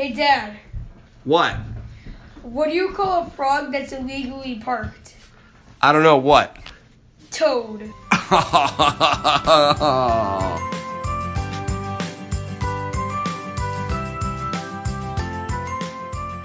[0.00, 0.56] Hey, Dad.
[1.24, 1.56] What?
[2.40, 5.14] What do you call a frog that's illegally parked?
[5.82, 6.56] I don't know what.
[7.30, 7.82] Toad.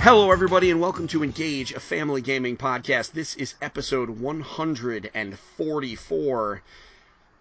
[0.01, 3.13] Hello, everybody, and welcome to Engage, a family gaming podcast.
[3.13, 6.61] This is episode 144,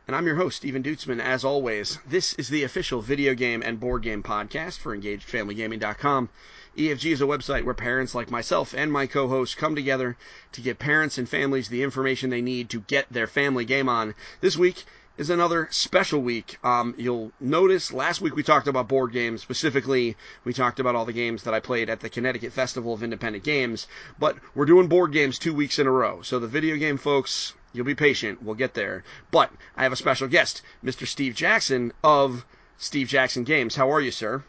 [0.06, 1.18] and I'm your host, Stephen Dutzman.
[1.18, 6.28] As always, this is the official video game and board game podcast for EngageFamilyGaming.com.
[6.76, 10.18] EFG is a website where parents like myself and my co hosts come together
[10.52, 14.14] to give parents and families the information they need to get their family game on.
[14.42, 14.84] This week,
[15.16, 16.58] is another special week.
[16.64, 19.42] Um, you'll notice last week we talked about board games.
[19.42, 23.02] Specifically, we talked about all the games that I played at the Connecticut Festival of
[23.02, 23.86] Independent Games.
[24.18, 26.22] But we're doing board games two weeks in a row.
[26.22, 28.42] So the video game folks, you'll be patient.
[28.42, 29.04] We'll get there.
[29.30, 31.06] But I have a special guest, Mr.
[31.06, 32.46] Steve Jackson of
[32.78, 33.76] Steve Jackson Games.
[33.76, 34.42] How are you, sir?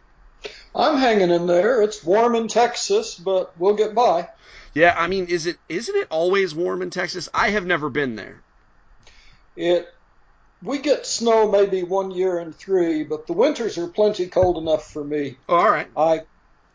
[0.73, 1.81] I'm hanging in there.
[1.81, 4.29] It's warm in Texas, but we'll get by.
[4.73, 7.27] Yeah, I mean, is it isn't it always warm in Texas?
[7.34, 8.41] I have never been there.
[9.55, 9.91] It
[10.62, 14.91] we get snow maybe one year in three, but the winters are plenty cold enough
[14.91, 15.37] for me.
[15.48, 15.87] Oh, all right.
[15.95, 16.21] I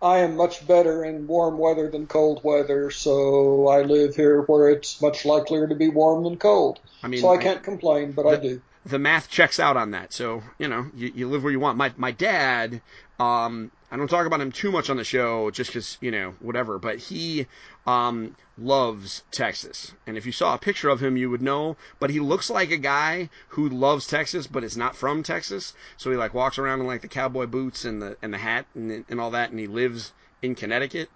[0.02, 4.70] I am much better in warm weather than cold weather, so I live here where
[4.70, 6.80] it's much likelier to be warm than cold.
[7.02, 8.62] I mean, so I can't complain, but I do.
[8.86, 10.14] The math checks out on that.
[10.14, 11.76] So you know, you, you live where you want.
[11.76, 12.80] My my dad,
[13.20, 16.30] um, I don't talk about him too much on the show just because, you know,
[16.40, 17.46] whatever, but he
[17.86, 19.92] um, loves Texas.
[20.06, 21.76] And if you saw a picture of him, you would know.
[21.98, 25.74] But he looks like a guy who loves Texas, but is not from Texas.
[25.98, 28.64] So he like walks around in like the cowboy boots and the and the hat
[28.74, 31.10] and, and all that, and he lives in Connecticut.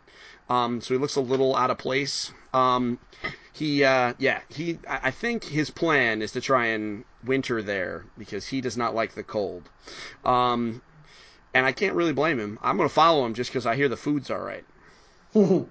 [0.51, 2.33] Um, so he looks a little out of place.
[2.53, 2.99] Um,
[3.55, 4.79] he, uh, yeah, he.
[4.87, 9.15] I think his plan is to try and winter there because he does not like
[9.15, 9.71] the cold.
[10.23, 10.83] Um,
[11.55, 12.59] and I can't really blame him.
[12.63, 14.65] I'm going to follow him just because I hear the food's all right.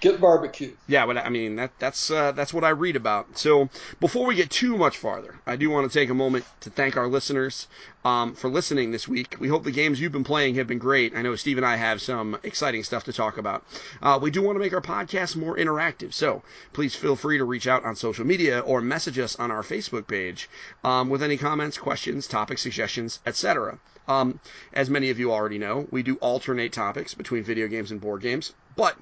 [0.00, 0.72] Get barbecue.
[0.86, 3.36] Yeah, but I mean that that's uh, that's what I read about.
[3.36, 3.68] So
[4.00, 6.96] before we get too much farther, I do want to take a moment to thank
[6.96, 7.68] our listeners
[8.02, 9.36] um, for listening this week.
[9.38, 11.14] We hope the games you've been playing have been great.
[11.14, 13.62] I know Steve and I have some exciting stuff to talk about.
[14.00, 17.44] Uh, we do want to make our podcast more interactive, so please feel free to
[17.44, 20.48] reach out on social media or message us on our Facebook page
[20.82, 23.78] um, with any comments, questions, topic suggestions, etc.
[24.08, 24.40] Um,
[24.72, 28.22] as many of you already know, we do alternate topics between video games and board
[28.22, 28.96] games, but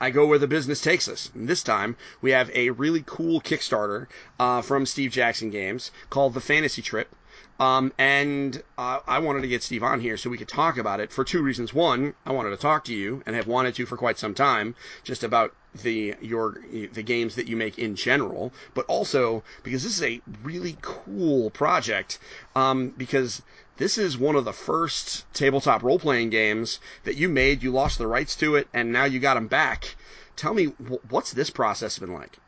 [0.00, 1.30] I go where the business takes us.
[1.34, 4.06] And this time, we have a really cool Kickstarter
[4.38, 7.14] uh, from Steve Jackson Games called The Fantasy Trip.
[7.60, 10.98] Um, and uh, I wanted to get Steve on here so we could talk about
[10.98, 11.72] it for two reasons.
[11.72, 14.74] One, I wanted to talk to you and have wanted to for quite some time,
[15.04, 19.96] just about the your the games that you make in general, but also because this
[19.96, 22.18] is a really cool project.
[22.56, 23.42] Um, because
[23.76, 27.62] this is one of the first tabletop role playing games that you made.
[27.62, 29.96] You lost the rights to it, and now you got them back.
[30.36, 30.66] Tell me,
[31.08, 32.38] what's this process been like?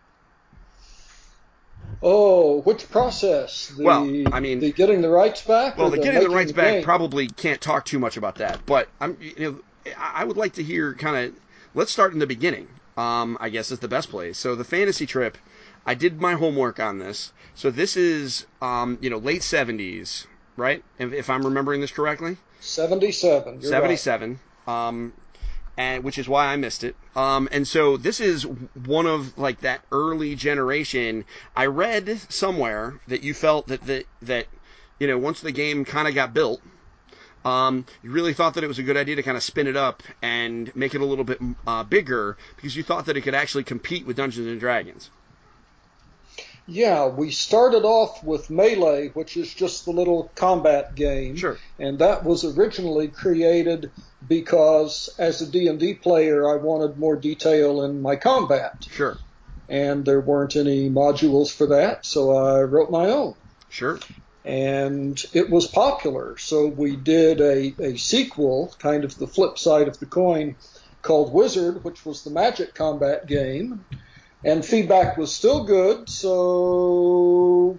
[2.02, 3.68] Oh, which process?
[3.68, 5.78] The, well, I mean, the getting the rights back.
[5.78, 6.84] Well, the, the getting the rights the back game?
[6.84, 10.62] probably can't talk too much about that, but I'm, you know, I would like to
[10.62, 11.40] hear kind of.
[11.74, 12.68] Let's start in the beginning.
[12.96, 14.38] Um, I guess is the best place.
[14.38, 15.36] So the fantasy trip,
[15.84, 17.32] I did my homework on this.
[17.54, 20.26] So this is, um, you know, late '70s,
[20.56, 20.82] right?
[20.98, 22.36] If, if I'm remembering this correctly.
[22.60, 23.60] 77.
[23.60, 24.40] You're 77.
[24.66, 25.12] Um,
[25.76, 26.96] and which is why I missed it.
[27.14, 31.24] Um, and so this is one of like that early generation.
[31.54, 34.46] I read somewhere that you felt that that that
[34.98, 36.62] you know once the game kind of got built,
[37.44, 39.76] um, you really thought that it was a good idea to kind of spin it
[39.76, 43.34] up and make it a little bit uh, bigger because you thought that it could
[43.34, 45.10] actually compete with Dungeons and Dragons.
[46.68, 51.36] Yeah, we started off with Melee, which is just the little combat game.
[51.36, 51.58] Sure.
[51.78, 53.92] And that was originally created
[54.26, 58.88] because as a D&D player, I wanted more detail in my combat.
[58.90, 59.16] Sure.
[59.68, 63.34] And there weren't any modules for that, so I wrote my own.
[63.68, 64.00] Sure.
[64.44, 69.88] And it was popular, so we did a, a sequel, kind of the flip side
[69.88, 70.56] of the coin,
[71.02, 73.84] called Wizard, which was the magic combat game
[74.46, 77.76] and feedback was still good, so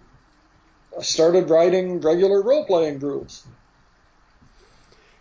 [0.98, 3.48] I started writing regular role playing rules.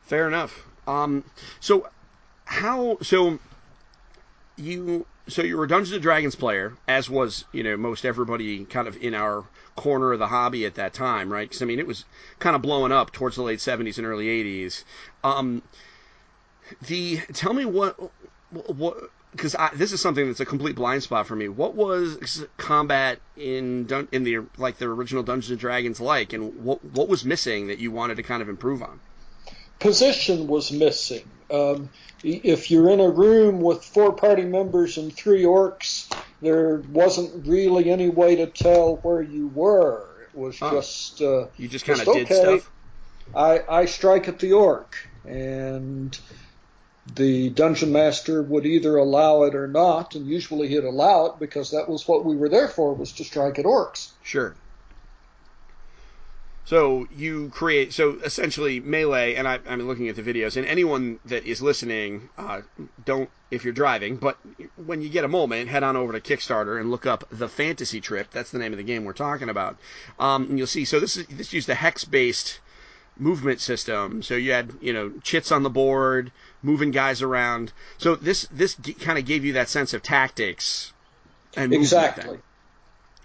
[0.03, 0.67] Fair enough.
[0.89, 1.25] Um,
[1.61, 1.89] so
[2.45, 3.39] how so
[4.57, 8.65] you so you were a Dungeons and Dragons player, as was you know most everybody
[8.65, 9.45] kind of in our
[9.77, 11.49] corner of the hobby at that time, right?
[11.49, 12.05] Because I mean it was
[12.41, 14.83] kind of blowing up towards the late '70s and early '80s.
[15.23, 15.63] Um,
[16.87, 17.97] the tell me what
[18.51, 21.49] what because this is something that's a complete blind spot for me.
[21.49, 26.85] What was combat in in the like the original Dungeons and Dragons like, and what
[26.85, 29.01] what was missing that you wanted to kind of improve on?
[29.79, 31.29] Position was missing.
[31.51, 31.91] Um,
[32.25, 36.11] if you're in a room with four party members and three orcs,
[36.41, 40.07] there wasn't really any way to tell where you were.
[40.33, 40.71] It was Oh.
[40.71, 42.59] just uh, You just kind of did okay.
[42.59, 42.71] stuff.
[43.35, 44.97] I, I strike at the orc,
[45.27, 46.19] and
[47.15, 51.71] the dungeon master would either allow it or not, and usually he'd allow it because
[51.71, 54.11] that was what we were there for, was to strike at orcs.
[54.23, 54.55] Sure.
[56.67, 61.21] So you create so essentially melee, and I, I'm looking at the videos, and anyone
[61.27, 62.63] that is listening, uh,
[63.05, 64.37] don't if you're driving, but
[64.75, 68.01] when you get a moment, head on over to Kickstarter and look up the Fantasy
[68.01, 68.33] Trip.
[68.33, 69.77] That's the name of the game we're talking about,
[70.19, 70.85] um, and you'll see.
[70.85, 72.59] So this is this used a hex-based
[73.17, 74.23] movement system.
[74.25, 76.33] So you had you know chits on the board,
[76.63, 77.73] moving guys around.
[77.99, 80.93] So this this g- kind of gave you that sense of tactics
[81.57, 81.73] and.
[81.73, 82.39] Exactly.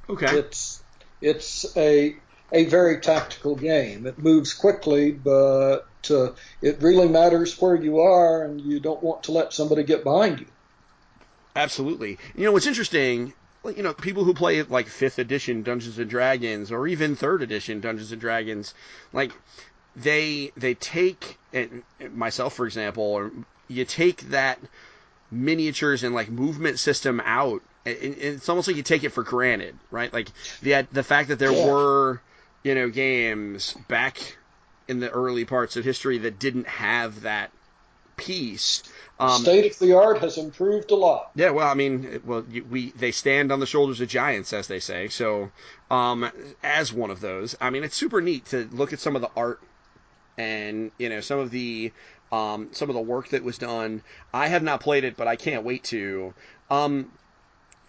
[0.09, 0.37] Okay.
[0.37, 0.83] It's
[1.21, 2.15] it's a
[2.51, 4.05] a very tactical game.
[4.05, 6.31] It moves quickly, but uh,
[6.61, 10.41] it really matters where you are, and you don't want to let somebody get behind
[10.41, 10.47] you.
[11.55, 12.17] Absolutely.
[12.35, 13.33] You know what's interesting?
[13.63, 17.79] You know, people who play like fifth edition Dungeons and Dragons or even third edition
[17.79, 18.73] Dungeons and Dragons,
[19.13, 19.31] like
[19.95, 21.83] they they take and
[22.13, 23.31] myself for example, or
[23.67, 24.59] you take that
[25.31, 27.61] miniatures and like movement system out.
[27.85, 30.13] and- and It's almost like you take it for granted, right?
[30.13, 30.29] Like
[30.61, 31.65] the the fact that there Yeah.
[31.65, 32.21] were
[32.63, 34.37] you know games back
[34.87, 37.51] in the early parts of history that didn't have that
[38.17, 38.83] piece.
[39.19, 41.31] Um, State of the art has improved a lot.
[41.35, 44.79] yeah, well, I mean, well, we they stand on the shoulders of giants, as they
[44.79, 45.07] say.
[45.07, 45.51] So,
[45.89, 46.29] um,
[46.63, 49.29] as one of those, I mean, it's super neat to look at some of the
[49.35, 49.59] art
[50.37, 51.91] and you know some of the
[52.31, 54.01] um, some of the work that was done.
[54.33, 56.33] I have not played it, but I can't wait to.
[56.69, 57.11] Um,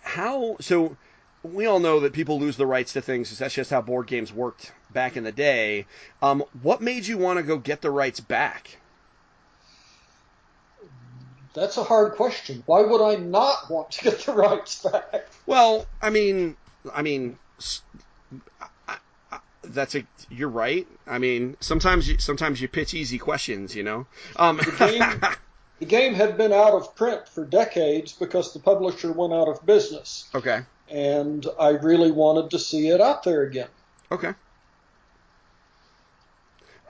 [0.03, 0.97] how so?
[1.45, 3.29] We all know that people lose the rights to things.
[3.29, 5.87] 'cause That's just how board games worked back in the day.
[6.23, 8.79] Um, what made you want to go get the rights back?
[11.55, 12.63] That's a hard question.
[12.67, 15.27] Why would I not want to get the rights back?
[15.47, 16.57] Well, I mean,
[16.95, 18.12] I mean, s- I- I-
[19.63, 20.05] that's a.
[20.31, 20.87] You're right.
[21.07, 24.07] I mean, sometimes you sometimes you pitch easy questions, you know.
[24.37, 25.21] Um, The game,
[25.81, 29.65] the game had been out of print for decades because the publisher went out of
[29.65, 33.69] business, okay, and I really wanted to see it out there again.
[34.11, 34.35] okay.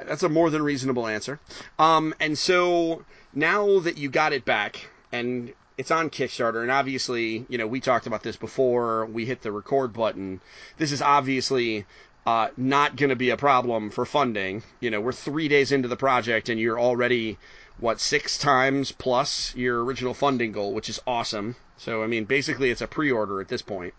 [0.05, 1.39] That's a more than reasonable answer.
[1.79, 7.47] Um, and so now that you got it back and it's on Kickstarter, and obviously,
[7.49, 10.41] you know, we talked about this before we hit the record button.
[10.77, 11.87] This is obviously
[12.27, 14.63] uh, not going to be a problem for funding.
[14.81, 17.39] You know, we're three days into the project, and you're already
[17.79, 21.57] what six times plus your original funding goal, which is awesome.
[21.77, 23.95] So, I mean, basically, it's a pre-order at this point.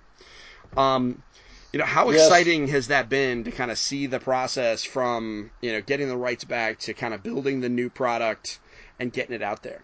[0.78, 1.24] Um,
[1.74, 2.12] you know, how Yes.
[2.12, 6.18] exciting has that been to kind of see the process from you know getting the
[6.18, 8.60] rights back to kind of building the new product
[9.00, 9.84] and getting it out there?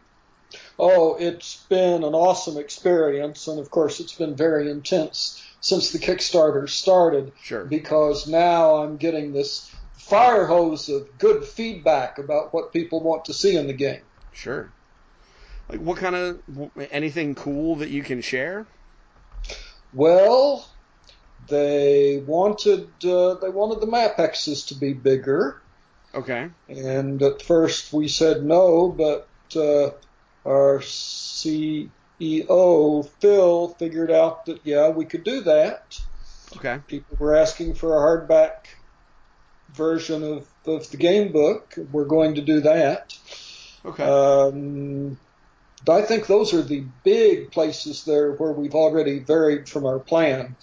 [0.80, 6.00] Oh, it's been an awesome experience, and of course, it's been very intense since the
[6.00, 7.66] Kickstarter started Sure.
[7.66, 13.34] because now I'm getting this fire hose of good feedback about what people want to
[13.34, 14.02] see in the game.
[14.32, 14.72] Sure.
[15.70, 16.40] Like what kind of
[16.92, 18.66] anything cool that you can share?
[19.94, 20.68] Well,
[21.48, 25.62] they wanted uh, they wanted the map hexes to be bigger,
[26.16, 26.50] Okay.
[26.68, 29.92] and at first we said no, but uh,
[30.48, 30.82] our
[32.20, 36.00] CEO Phil figured out that yeah we could do that.
[36.58, 36.80] Okay.
[36.88, 38.66] People were asking for a hardback
[39.74, 41.76] version of, of the game book.
[41.92, 43.18] We're going to do that.
[43.86, 44.04] Okay.
[44.04, 45.18] Um,
[45.88, 50.56] I think those are the big places there where we've already varied from our plan.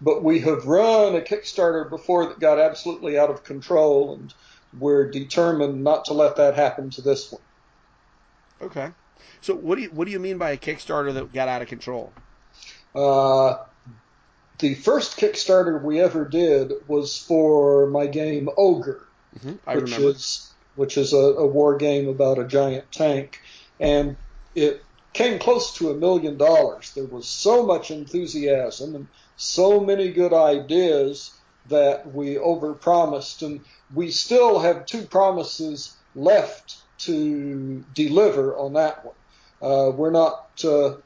[0.00, 4.34] But we have run a Kickstarter before that got absolutely out of control, and
[4.78, 7.40] we're determined not to let that happen to this one.
[8.60, 8.90] okay.
[9.40, 11.68] So what do you what do you mean by a Kickstarter that got out of
[11.68, 12.12] control?
[12.94, 13.56] Uh,
[14.58, 19.06] the first Kickstarter we ever did was for my game Ogre.
[19.42, 20.10] hmm I which remember.
[20.10, 23.40] is which is a, a war game about a giant tank,
[23.80, 24.16] and
[24.54, 24.82] it
[25.12, 26.92] came close to a million dollars.
[26.94, 29.06] There was so much enthusiasm and
[29.36, 31.32] so many good ideas
[31.68, 33.60] that we overpromised, and
[33.94, 39.14] we still have two promises left to deliver on that one.
[39.62, 40.96] Uh, we're not uh,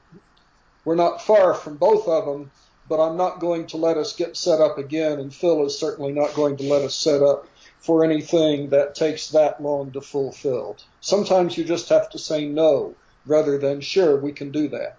[0.84, 2.50] we're not far from both of them,
[2.88, 6.12] but I'm not going to let us get set up again, and Phil is certainly
[6.12, 7.46] not going to let us set up
[7.80, 10.76] for anything that takes that long to fulfill.
[11.00, 12.94] Sometimes you just have to say no
[13.26, 14.96] rather than sure we can do that.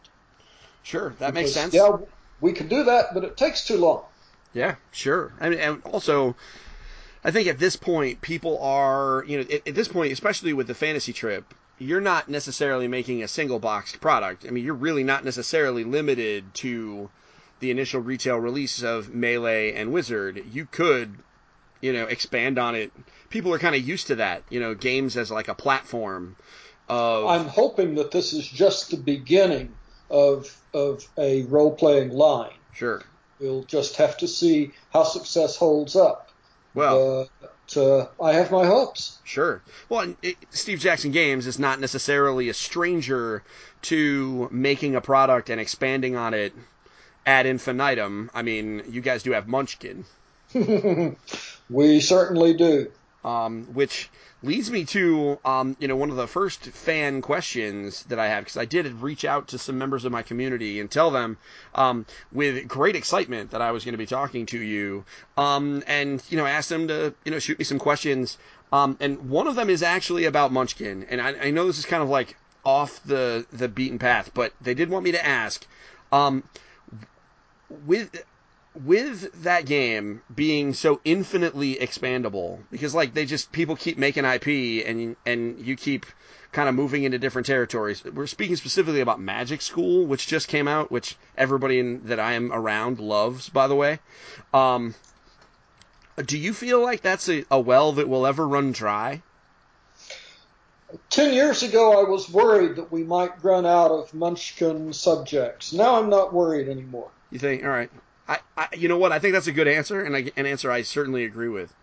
[0.83, 1.73] Sure, that makes sense.
[1.73, 1.97] Yeah,
[2.39, 4.03] we can do that, but it takes too long.
[4.53, 5.31] Yeah, sure.
[5.39, 6.35] I mean, and also,
[7.23, 10.67] I think at this point, people are, you know, at, at this point, especially with
[10.67, 14.45] the fantasy trip, you're not necessarily making a single boxed product.
[14.47, 17.09] I mean, you're really not necessarily limited to
[17.59, 20.43] the initial retail release of Melee and Wizard.
[20.51, 21.15] You could,
[21.79, 22.91] you know, expand on it.
[23.29, 26.35] People are kind of used to that, you know, games as like a platform.
[26.89, 29.73] Of, I'm hoping that this is just the beginning
[30.09, 32.51] of of a role playing line.
[32.73, 33.01] Sure.
[33.39, 36.30] We'll just have to see how success holds up.
[36.73, 39.19] Well, but uh, I have my hopes.
[39.23, 39.61] Sure.
[39.89, 43.43] Well, it, Steve Jackson Games is not necessarily a stranger
[43.83, 46.53] to making a product and expanding on it
[47.25, 48.29] ad infinitum.
[48.33, 50.05] I mean, you guys do have Munchkin.
[51.69, 52.91] we certainly do.
[53.23, 54.09] Um, which
[54.41, 58.45] leads me to um, you know one of the first fan questions that I have
[58.45, 61.37] because I did reach out to some members of my community and tell them
[61.75, 65.05] um, with great excitement that I was going to be talking to you
[65.37, 68.37] um, and you know ask them to you know shoot me some questions.
[68.73, 71.85] Um, and one of them is actually about Munchkin and I, I know this is
[71.85, 75.67] kind of like off the the beaten path but they did want me to ask
[76.11, 76.43] um,
[77.85, 78.23] with
[78.73, 84.85] with that game being so infinitely expandable because like they just people keep making IP
[84.87, 86.05] and and you keep
[86.51, 88.03] kind of moving into different territories.
[88.03, 92.33] We're speaking specifically about Magic School, which just came out, which everybody in, that I
[92.33, 93.99] am around loves, by the way.
[94.53, 94.95] Um,
[96.25, 99.21] do you feel like that's a, a well that will ever run dry?
[101.09, 105.71] Ten years ago, I was worried that we might run out of Munchkin subjects.
[105.71, 107.11] Now I'm not worried anymore.
[107.29, 107.63] You think?
[107.63, 107.89] All right.
[108.31, 109.11] I, I, you know what?
[109.11, 111.73] I think that's a good answer, and I, an answer I certainly agree with.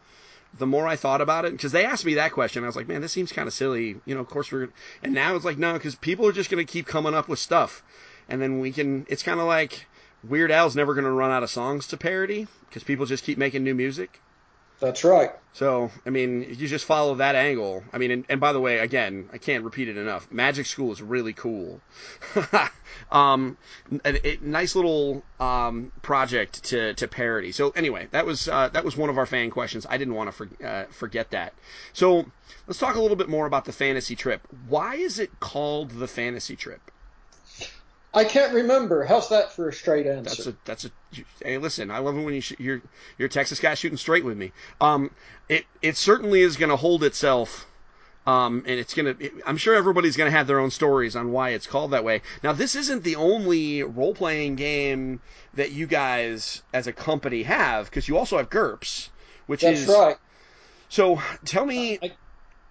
[0.56, 2.88] The more I thought about it, because they asked me that question, I was like,
[2.88, 3.96] man, this seems kind of silly.
[4.06, 4.70] You know, of course we're,
[5.02, 7.38] and now it's like, no, because people are just going to keep coming up with
[7.38, 7.82] stuff,
[8.30, 9.04] and then we can.
[9.10, 9.86] It's kind of like
[10.24, 13.36] Weird Al's never going to run out of songs to parody because people just keep
[13.36, 14.22] making new music.
[14.80, 15.32] That's right.
[15.54, 17.82] So, I mean, you just follow that angle.
[17.92, 20.30] I mean, and, and by the way, again, I can't repeat it enough.
[20.30, 21.80] Magic School is really cool.
[23.10, 23.56] um,
[24.04, 27.50] a, nice little um, project to, to parody.
[27.50, 29.84] So, anyway, that was uh, that was one of our fan questions.
[29.88, 31.54] I didn't want to for, uh, forget that.
[31.92, 32.26] So,
[32.68, 34.46] let's talk a little bit more about the fantasy trip.
[34.68, 36.92] Why is it called the fantasy trip?
[38.14, 39.04] I can't remember.
[39.04, 40.42] How's that for a straight answer?
[40.42, 40.90] That's a that's a.
[41.44, 42.80] Hey, listen, I love it when you sh- you're
[43.18, 44.52] you're a Texas guy shooting straight with me.
[44.80, 45.10] Um,
[45.48, 47.66] it it certainly is going to hold itself.
[48.26, 49.14] Um, and it's gonna.
[49.18, 52.20] It, I'm sure everybody's gonna have their own stories on why it's called that way.
[52.42, 55.20] Now, this isn't the only role-playing game
[55.54, 59.08] that you guys, as a company, have because you also have GURPS,
[59.46, 60.16] which That's is right.
[60.90, 61.98] So, tell me.
[62.02, 62.12] I,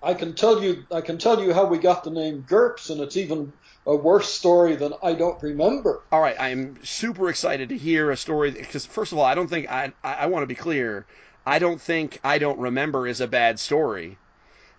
[0.04, 0.86] I can tell you.
[0.92, 3.52] I can tell you how we got the name GURPS, and it's even
[3.88, 6.02] a worse story than I don't remember.
[6.12, 9.48] All right, I'm super excited to hear a story because first of all, I don't
[9.48, 11.06] think I I, I want to be clear.
[11.46, 14.18] I don't think I don't remember is a bad story.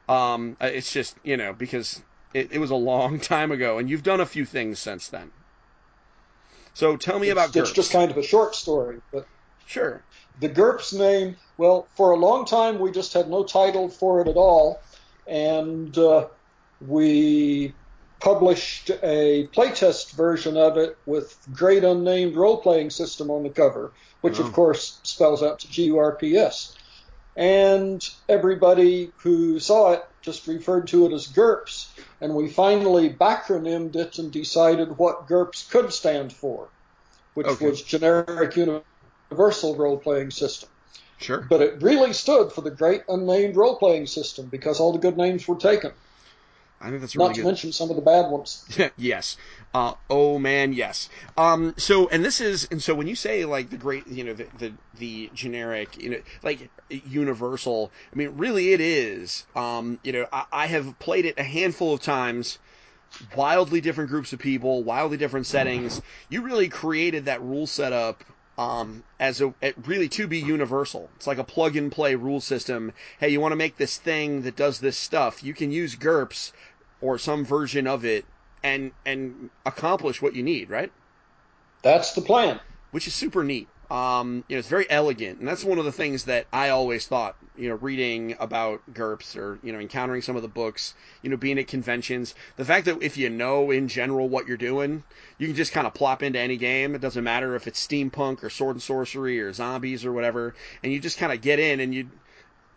[0.09, 2.03] Um, it's just you know because
[2.35, 5.33] it, it was a long time ago, and you've done a few things since then.
[6.75, 7.61] So tell me it's, about GURPS.
[7.63, 9.27] It's just kind of a short story, but
[9.67, 10.03] sure.
[10.41, 14.29] The GURPS name, well, for a long time we just had no title for it
[14.29, 14.81] at all,
[15.27, 16.29] and uh,
[16.87, 17.73] we
[18.21, 23.93] published a playtest version of it with great unnamed role playing system on the cover,
[24.21, 24.45] which Oh.
[24.45, 26.75] of course spells out to GURPS.
[27.37, 33.95] And everybody who saw it just referred to it as GURPS, and we finally backronymed
[33.95, 36.69] it and decided what GURPS could stand for,
[37.35, 37.71] which Okay.
[37.71, 40.69] was Generic Universal Role Playing System.
[41.19, 41.47] Sure.
[41.49, 45.17] But it really stood for the Great Unnamed Role Playing System because all the good
[45.17, 45.93] names were taken.
[46.81, 47.47] I think that's really Not to good.
[47.49, 48.65] mention some of the bad ones.
[48.97, 49.37] yes.
[49.75, 51.09] Uh, oh man, yes.
[51.37, 54.35] Um, so, and this is, and so when you say like the great, you know,
[54.35, 59.45] the, the, the generic, you know, like universal, I mean, really it is.
[59.57, 62.59] Um, you know, I, I have played it a handful of times,
[63.35, 66.01] wildly different groups of people, wildly different settings.
[66.29, 68.23] You really created that rule setup
[68.59, 71.09] um, as a it really to be universal.
[71.17, 72.93] It's like a plug and play rule system.
[73.21, 75.45] Hey, you want to make this thing that does this stuff?
[75.45, 76.53] You can use GURPS
[77.01, 78.25] or some version of it
[78.63, 80.93] and and accomplish what you need, right?
[81.83, 82.61] That's the plan.
[82.91, 83.69] Which is super neat.
[83.91, 87.07] Um, you know, it's very elegant, and that's one of the things that I always
[87.07, 87.37] thought.
[87.57, 91.37] You know, reading about GURPS or you know encountering some of the books, you know,
[91.37, 95.05] being at conventions, the fact that if you know in general what you're doing,
[95.39, 96.95] you can just kind of plop into any game.
[96.95, 100.93] It doesn't matter if it's steampunk or sword and sorcery or zombies or whatever, and
[100.93, 102.11] you just kind of get in and you,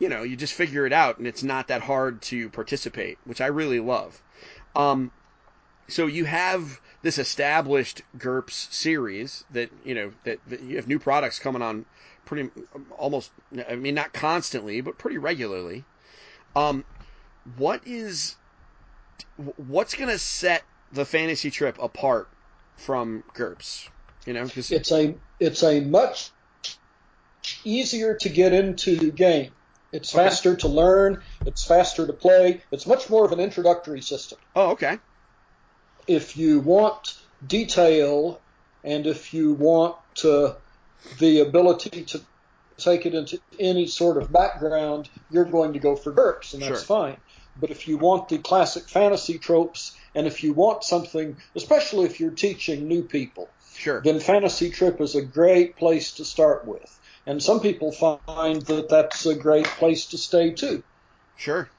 [0.01, 3.39] you know, you just figure it out, and it's not that hard to participate, which
[3.39, 4.20] I really love.
[4.75, 5.12] Um,
[5.88, 10.98] so you have this established GURPS series that you know that, that you have new
[10.98, 11.86] products coming on
[12.25, 12.50] pretty
[12.98, 13.29] almost
[13.70, 15.84] I mean not constantly but pretty regularly.
[16.55, 16.84] Um,
[17.58, 18.38] what is
[19.67, 22.27] what's going to set the fantasy trip apart
[22.75, 23.88] from GURPS?
[24.25, 26.31] You know, cause, It's a it's a much
[27.63, 29.51] easier to get into game.
[29.91, 30.24] It's Okay.
[30.24, 31.21] faster to learn.
[31.45, 32.63] It's faster to play.
[32.71, 34.39] It's much more of an introductory system.
[34.55, 35.00] oh, okay,
[36.07, 37.13] if you want
[37.45, 38.41] detail
[38.83, 39.95] and if you want
[40.25, 40.55] uh,
[41.19, 42.21] the ability to
[42.77, 46.83] take it into any sort of background, you're going to go for GURPS, and that's
[46.83, 46.98] Sure.
[46.98, 47.17] fine.
[47.55, 52.19] But if you want the classic fantasy tropes, and if you want something, especially if
[52.19, 57.00] you're teaching new people, sure, then Fantasy Trip is a great place to start with.
[57.25, 60.84] And some people find that that's a great place to stay too.
[61.36, 61.70] sure,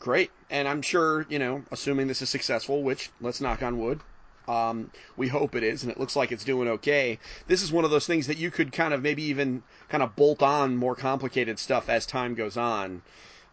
[0.00, 0.30] great.
[0.50, 4.00] And I'm sure, you know, assuming this is successful, which let's knock on wood.
[4.48, 7.20] Um, we hope it is, and it looks like it's doing okay.
[7.46, 10.16] This is one of those things that you could kind of maybe even kind of
[10.16, 13.02] bolt on more complicated stuff as time goes on,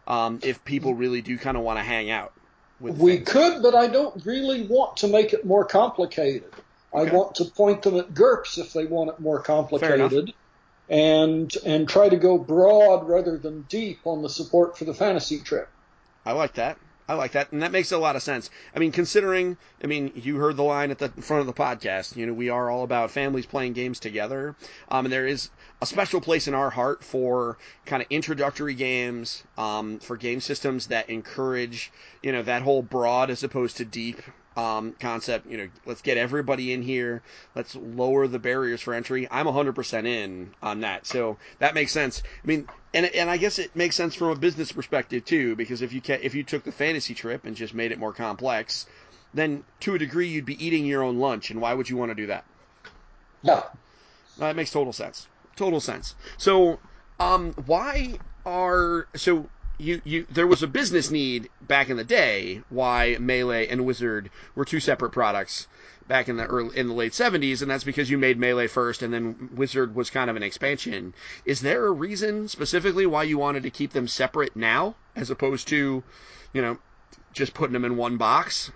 [0.08, 2.32] um, if people really do kind of want to hang out.
[2.80, 3.28] With We things.
[3.28, 6.50] could, but I don't really want to make it more complicated.
[6.92, 10.32] I want to point them at GURPS if they want it more complicated,
[10.90, 15.38] and and try to go broad rather than deep on the support for the fantasy
[15.38, 15.68] trip.
[16.26, 16.76] I like that.
[17.08, 18.50] I like that, and that makes a lot of sense.
[18.74, 22.14] I mean, considering, I mean, you heard the line at the front of the podcast.
[22.14, 24.54] You know, we are all about families playing games together,
[24.92, 25.50] um, and there is
[25.82, 30.86] a special place in our heart for kind of introductory games, um, for game systems
[30.86, 31.90] that encourage,
[32.22, 34.22] you know, that whole broad as opposed to deep
[34.60, 35.46] um, concept.
[35.46, 37.22] You know, let's get everybody in here.
[37.54, 39.26] Let's lower the barriers for entry.
[39.30, 41.06] I'm 100% in on that.
[41.06, 42.22] So that makes sense.
[42.44, 45.80] I mean, and and I guess it makes sense from a business perspective too, because
[45.80, 48.86] if you ca- if you took the fantasy trip and just made it more complex,
[49.32, 52.10] then to a degree you'd be eating your own lunch, and why would you want
[52.10, 52.44] to do that?
[53.42, 53.64] No,
[54.38, 55.28] That makes total sense.
[55.56, 56.14] Total sense.
[56.36, 56.80] So,
[57.18, 59.48] um, why are so
[59.80, 64.30] you you there was a business need back in the day why Melee and Wizard
[64.54, 65.66] were two separate products
[66.06, 69.02] back in the early in the late 70s and that's because you made Melee first
[69.02, 71.14] and then Wizard was kind of an expansion.
[71.44, 75.68] Is there a reason specifically why you wanted to keep them separate now as opposed
[75.68, 76.02] to,
[76.52, 76.78] you know,
[77.32, 78.70] just putting them in one box?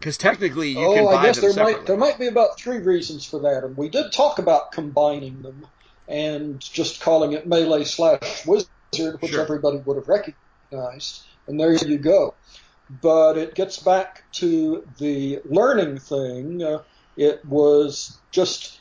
[0.00, 1.80] Cuz technically you can oh, buy I guess them there separately.
[1.80, 5.42] might there might be about three reasons for that, and we did talk about combining
[5.42, 5.66] them
[6.08, 9.40] and just calling it melee slash wizard, which Sure.
[9.42, 12.34] everybody would have recognized, and there you go.
[13.02, 16.62] But it gets back to the learning thing.
[16.62, 16.82] Uh,
[17.16, 18.80] it was just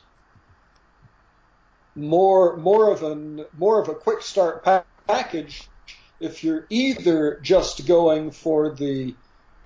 [1.96, 5.70] more more of an more of a quick start pa- package
[6.20, 9.16] if you're either just going for the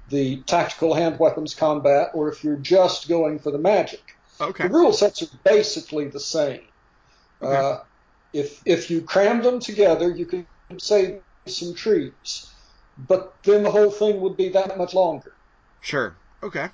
[0.09, 4.15] the tactical hand weapons combat or if you're just going for the magic.
[4.41, 4.67] okay.
[4.67, 6.61] The rule sets are basically the same.
[7.41, 7.55] Okay.
[7.55, 7.79] Uh,
[8.33, 10.45] if if you cram them together, you could
[10.77, 12.51] save some trees,
[12.97, 15.33] but then the whole thing would be that much longer.
[15.81, 16.15] Sure.
[16.43, 16.69] Okay.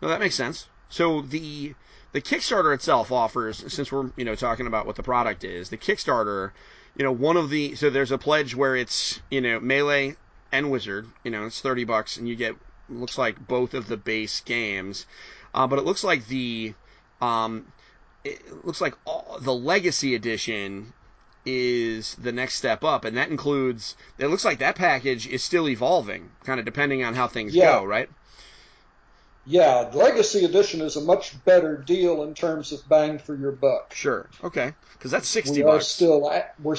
[0.00, 0.68] No, that makes sense.
[0.88, 1.74] So the
[2.12, 5.78] the Kickstarter itself offers, since we're you know talking about what the product is, the
[5.78, 6.52] Kickstarter,
[6.96, 10.16] you know, one of the so there's a pledge where it's you know melee
[10.52, 12.54] and wizard, you know, it's thirty bucks, and you get
[12.88, 15.06] looks like both of the base games,
[15.54, 16.74] uh, but it looks like the
[17.20, 17.72] um,
[18.24, 20.92] it looks like all, the legacy edition
[21.44, 23.96] is the next step up, and that includes.
[24.18, 27.78] It looks like that package is still evolving, kind of depending on how things Yeah.
[27.78, 28.08] go, right?
[29.44, 33.50] Yeah, the Legacy Edition is a much better deal in terms of bang for your
[33.50, 33.92] buck.
[33.92, 34.28] Sure.
[34.44, 34.72] Okay.
[34.92, 35.88] Because that's sixty We are bucks.
[35.88, 36.76] still at, we're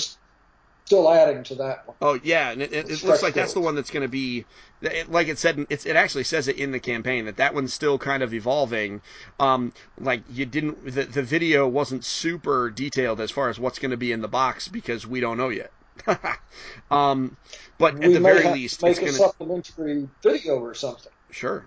[0.86, 1.96] still adding to that one.
[2.02, 4.46] Oh yeah, and it, it, it looks like that's the one that's going to be,
[4.82, 7.74] it, like it said, it's, it actually says it in the campaign that that one's
[7.74, 9.02] still kind of evolving.
[9.40, 13.92] Um, like you didn't, the, the video wasn't super detailed as far as what's going
[13.92, 15.72] to be in the box because we don't know yet.
[16.92, 17.38] um,
[17.78, 21.12] but at the very least, make it's a going to supplementary video or something.
[21.32, 21.66] sure.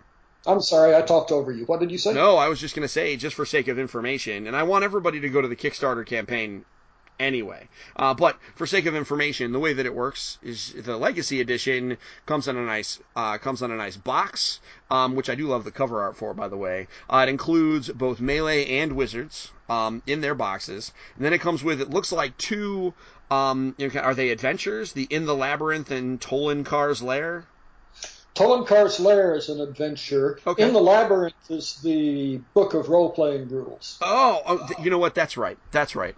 [0.48, 1.64] I'm sorry, I talked over you.
[1.64, 2.14] What did you say?
[2.14, 4.84] No, I was just going to say, just for sake of information, and I want
[4.84, 6.64] everybody to go to the Kickstarter campaign
[7.18, 7.68] anyway.
[7.96, 11.96] Uh, but for sake of information, the way that it works is the Legacy Edition
[12.26, 15.64] comes in a nice uh, comes on a nice box, um, which I do love
[15.64, 16.88] the cover art for, by the way.
[17.08, 21.62] Uh, it includes both melee and wizards um, in their boxes, and then it comes
[21.62, 22.94] with it looks like two.
[23.28, 24.92] Um, you know, are they adventures?
[24.92, 27.46] The In the Labyrinth and Tollenkar's Lair.
[28.36, 30.38] Tollenkar's Lair is an adventure.
[30.46, 30.62] Okay.
[30.62, 33.98] In the Labyrinth is the book of role playing rules.
[34.02, 35.14] Oh, oh, you know what?
[35.14, 35.56] That's right.
[35.70, 36.14] That's right.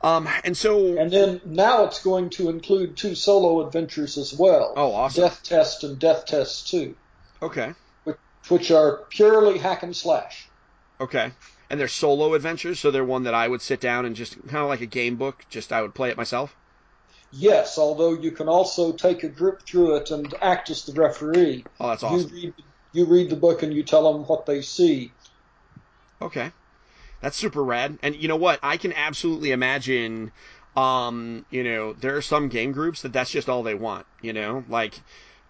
[0.00, 4.72] Um, and so, And then now it's going to include two solo adventures as well.
[4.76, 5.24] oh, awesome.
[5.24, 6.94] Death Test and Death Test 2,
[7.42, 8.16] Okay, which
[8.48, 10.48] which are purely hack and slash.
[11.00, 11.32] okay.
[11.70, 14.62] And they're solo adventures, so they're one that I would sit down and just kind
[14.62, 15.44] of like a game book.
[15.50, 16.56] Just I would play it myself.
[17.30, 21.64] Yes, although you can also take a group through it and act as the referee.
[21.78, 22.30] Oh, that's awesome.
[22.34, 22.54] You read,
[22.92, 25.12] you read the book and you tell them what they see.
[26.22, 26.52] Okay.
[27.20, 27.98] That's super rad.
[28.02, 28.60] And you know what?
[28.62, 30.32] I can absolutely imagine
[30.78, 34.32] um, you know, there are some game groups that that's just all they want, you
[34.32, 34.64] know?
[34.68, 35.00] Like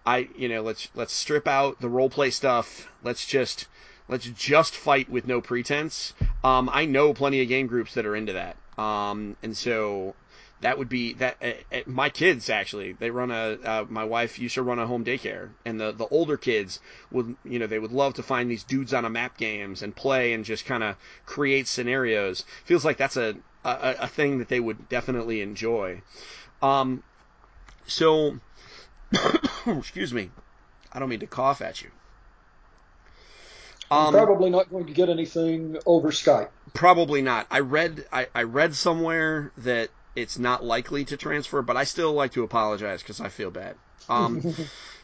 [0.05, 2.87] I, you know, let's let's strip out the role play stuff.
[3.03, 3.67] Let's just
[4.07, 6.13] let's just fight with no pretense.
[6.43, 8.57] Um, I know plenty of game groups that are into that.
[8.81, 10.15] Um, and so
[10.61, 14.55] that would be that uh, my kids actually they run a uh, my wife used
[14.55, 16.79] to run a home daycare and the the older kids
[17.11, 19.95] would you know they would love to find these dudes on a map games and
[19.95, 20.95] play and just kind of
[21.25, 26.01] create scenarios feels like that's a, a a thing that they would definitely enjoy
[26.61, 27.03] um
[27.87, 28.39] so
[29.65, 30.29] excuse me
[30.91, 31.89] i don't mean to cough at you
[33.91, 36.49] um, probably not going to get anything over Skype.
[36.75, 37.47] Probably not.
[37.49, 42.13] I read I, I read somewhere that it's not likely to transfer, but I still
[42.13, 43.75] like to apologize because I feel bad.
[44.07, 44.55] Um,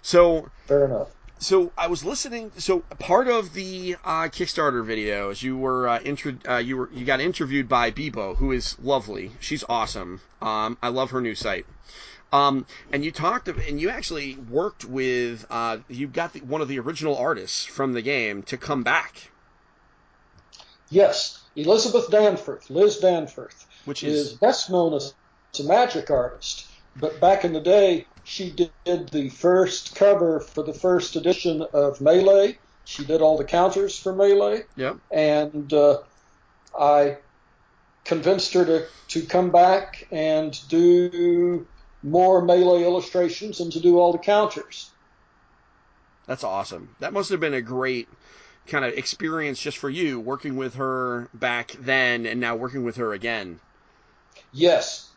[0.01, 1.09] so fair enough.
[1.37, 2.51] So I was listening.
[2.57, 7.05] So part of the uh, Kickstarter videos, you were uh, intro, uh, you were you
[7.05, 9.33] got interviewed by Bebo, who is lovely.
[9.39, 10.21] She's awesome.
[10.41, 11.67] Um, I love her new site.
[12.33, 16.67] Um, and you talked, and you actually worked with, uh, you got the, one of
[16.67, 19.31] the original artists from the game to come back.
[20.89, 25.13] Yes, Elizabeth Danforth, Liz Danforth, which is, is best known as
[25.59, 26.67] a magic artist.
[26.97, 32.01] But back in the day, she did the first cover for the first edition of
[32.01, 32.57] Melee.
[32.85, 34.63] She did all the counters for Melee.
[34.75, 34.95] Yeah.
[35.11, 35.99] And uh,
[36.79, 37.17] I
[38.03, 41.67] convinced her to, to come back and do
[42.03, 44.91] more Melee illustrations and to do all the counters.
[46.27, 46.95] That's awesome.
[46.99, 48.07] That must have been a great
[48.67, 52.95] kind of experience just for you working with her back then and now working with
[52.97, 53.59] her again.
[54.55, 55.09] Yes.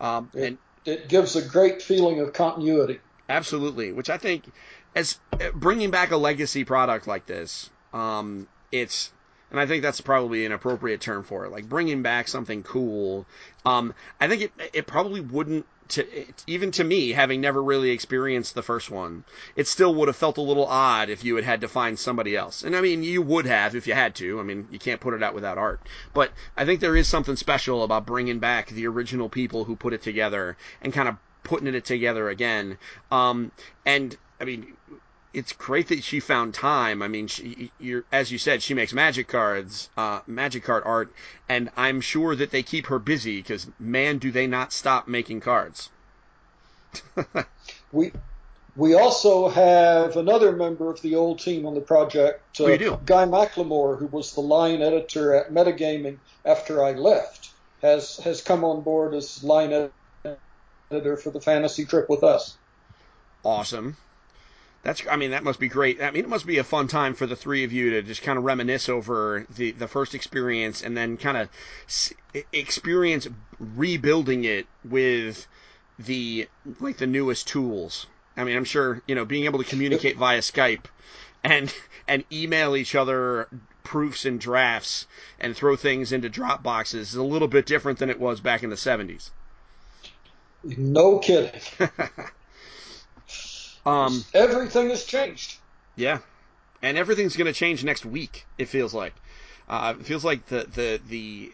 [0.00, 3.00] Um, it, and it gives a great feeling of continuity.
[3.28, 4.50] Absolutely, which I think
[4.94, 9.12] as uh, bringing back a legacy product like this, um, it's
[9.50, 13.26] and I think that's probably an appropriate term for it, like bringing back something cool.
[13.66, 16.06] Um, I think it it probably wouldn't to
[16.46, 19.24] even to me, having never really experienced the first one,
[19.56, 22.36] it still would have felt a little odd if you had had to find somebody
[22.36, 22.62] else.
[22.62, 24.40] And I mean, you would have if you had to.
[24.40, 25.80] I mean, you can't put it out without art.
[26.14, 29.92] But I think there is something special about bringing back the original people who put
[29.92, 32.78] it together and kind of putting it together again.
[33.10, 33.52] Um,
[33.84, 34.76] and I mean,
[35.34, 37.02] it's great that she found time.
[37.02, 41.12] I mean, she, you're, as you said, she makes magic cards, uh, magic card art,
[41.48, 45.40] and I'm sure that they keep her busy because man, do they not stop making
[45.40, 45.90] cards.
[47.92, 48.12] we
[48.76, 52.98] we also have another member of the old team on the project, uh, do?
[53.04, 58.64] Guy McLimore, who was the line editor at Metagaming after I left, has has come
[58.64, 59.90] on board as line
[60.90, 62.56] editor for the fantasy trip with us.
[63.44, 63.96] Awesome.
[64.82, 66.02] That's, I mean, that must be great.
[66.02, 68.22] I mean, it must be a fun time for the three of you to just
[68.22, 71.48] kind of reminisce over the, the first experience and then kind of
[72.52, 73.28] experience
[73.60, 75.46] rebuilding it with
[76.00, 76.48] the,
[76.80, 78.06] like the newest tools.
[78.36, 80.86] I mean, I'm sure, you know, being able to communicate via Skype
[81.44, 81.72] and,
[82.08, 83.48] and email each other
[83.84, 85.06] proofs and drafts
[85.38, 88.64] and throw things into drop boxes is a little bit different than it was back
[88.64, 89.30] in the 70s.
[90.64, 91.60] No kidding.
[93.84, 95.58] Um, Everything has changed.
[95.96, 96.18] Yeah,
[96.82, 98.46] and everything's going to change next week.
[98.58, 99.14] It feels like.
[99.68, 101.52] Uh, it feels like the the the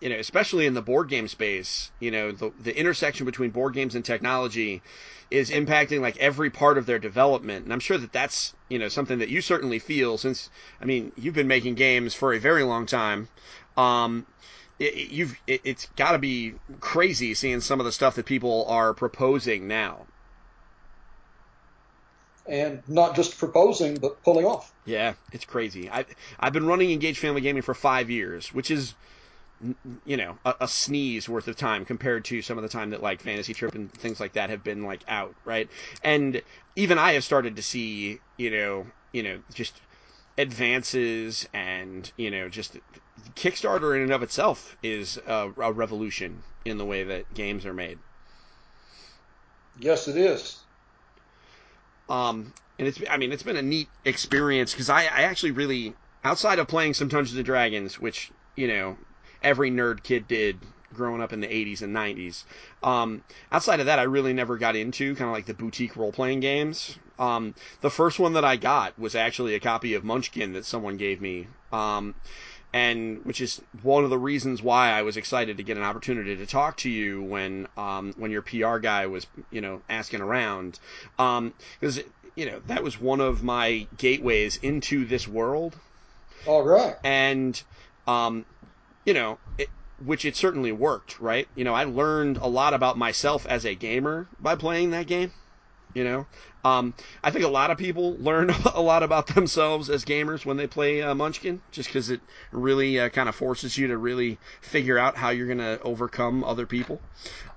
[0.00, 3.74] you know, especially in the board game space, you know, the the intersection between board
[3.74, 4.82] games and technology
[5.30, 7.64] is impacting like every part of their development.
[7.64, 10.50] And I'm sure that that's, you know, something that you certainly feel since
[10.80, 13.28] I mean, you've been making games for a very long time.
[13.76, 14.26] Um,
[14.78, 18.66] it, you've it, it's got to be crazy seeing some of the stuff that people
[18.68, 20.06] are proposing now
[22.46, 24.72] and not just proposing but pulling off.
[24.84, 25.90] Yeah, it's crazy.
[25.90, 26.04] I
[26.38, 28.94] I've been running Engage Family Gaming for five years, which is
[30.04, 33.02] you know a, a, sneeze worth of time compared to some of the time that
[33.02, 35.68] like Fantasy Trip and things like that have been like out, right?
[36.02, 36.42] And
[36.76, 39.80] even I have started to see you know you know just
[40.36, 42.76] advances and you know just
[43.36, 47.74] Kickstarter in and of itself is a, a revolution in the way that games are
[47.74, 47.98] made.
[49.78, 50.63] Yes, it is.
[52.08, 55.94] Um, and it's I mean it's been a neat experience because I, I actually really
[56.24, 58.96] outside of playing some Dungeons and Dragons, which you know
[59.42, 60.60] every nerd kid did
[60.94, 62.44] growing up in the 80s and 90s.
[62.82, 66.12] Um, outside of that, I really never got into kind of like the boutique role
[66.12, 66.96] playing games.
[67.18, 70.96] Um, the first one that I got was actually a copy of Munchkin that someone
[70.96, 71.48] gave me.
[71.72, 72.14] Um,
[72.74, 76.36] and which is one of the reasons why I was excited to get an opportunity
[76.36, 80.80] to talk to you when um, when your PR guy was you know asking around
[81.16, 85.76] because um, you know that was one of my gateways into this world.
[86.46, 86.96] All right.
[87.04, 87.62] And
[88.08, 88.44] um,
[89.04, 89.68] you know, it,
[90.04, 91.46] which it certainly worked, right?
[91.54, 95.30] You know, I learned a lot about myself as a gamer by playing that game.
[95.94, 96.26] You know,
[96.64, 100.56] um, I think a lot of people learn a lot about themselves as gamers when
[100.56, 102.20] they play uh, Munchkin, just because it
[102.52, 106.42] really uh, kind of forces you to really figure out how you're going to overcome
[106.44, 107.00] other people.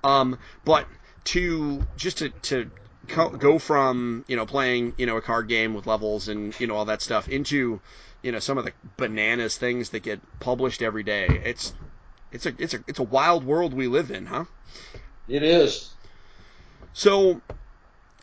[0.04, 0.86] Um, but
[1.24, 2.70] to just to, to
[3.16, 6.74] go from you know playing you know a card game with levels and you know
[6.74, 7.80] all that stuff into
[8.22, 11.26] you know some of the bananas things that get published every day.
[11.44, 11.72] It's
[12.32, 14.44] it's a it's a it's a wild world we live in, huh?
[15.28, 15.94] It is.
[16.92, 17.40] So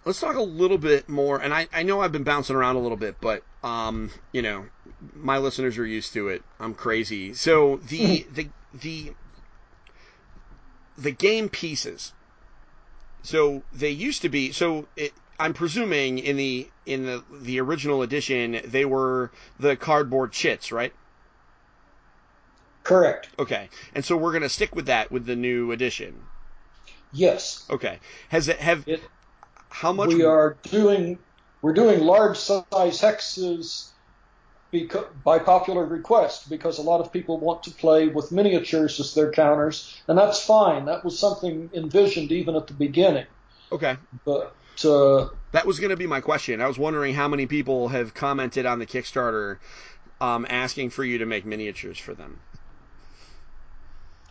[0.06, 1.42] let's talk a little bit more.
[1.42, 4.66] And I, I know I've been bouncing around a little bit, but um, you know,
[5.16, 6.44] my listeners are used to it.
[6.60, 7.34] I'm crazy.
[7.34, 9.14] So the the the
[10.98, 12.14] the game pieces.
[13.24, 14.52] So they used to be.
[14.52, 20.32] So it, I'm presuming in the in the the original edition they were the cardboard
[20.32, 20.94] chits, right?
[22.84, 23.30] Correct.
[23.40, 26.22] Okay, and so we're gonna stick with that with the new edition.
[27.12, 27.66] Yes.
[27.70, 28.00] Okay.
[28.30, 29.02] Has it have it,
[29.76, 31.20] how much we are doing?
[31.62, 33.90] We're doing large size hexes
[34.72, 39.14] because, by popular request because a lot of people want to play with miniatures as
[39.14, 40.86] their counters, and that's fine.
[40.86, 43.26] That was something envisioned even at the beginning.
[43.70, 43.98] Okay.
[44.24, 46.62] But uh, that was going to be my question.
[46.62, 49.58] I was wondering how many people have commented on the Kickstarter
[50.22, 52.40] um, asking for you to make miniatures for them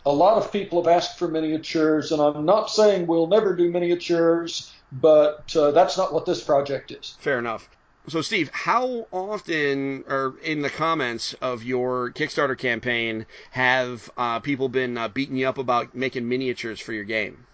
[0.05, 3.71] a lot of people have asked for miniatures, and I'm not saying we'll never do
[3.71, 7.15] miniatures, but uh, that's not what this project is.
[7.19, 7.69] Fair enough.
[8.07, 14.69] So, Steve, how often, or in the comments of your Kickstarter campaign, have uh, people
[14.69, 17.47] been uh, beating you up about making miniatures for your game?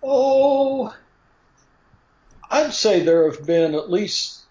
[0.00, 0.94] Oh,
[2.48, 4.42] I'd say there have been at least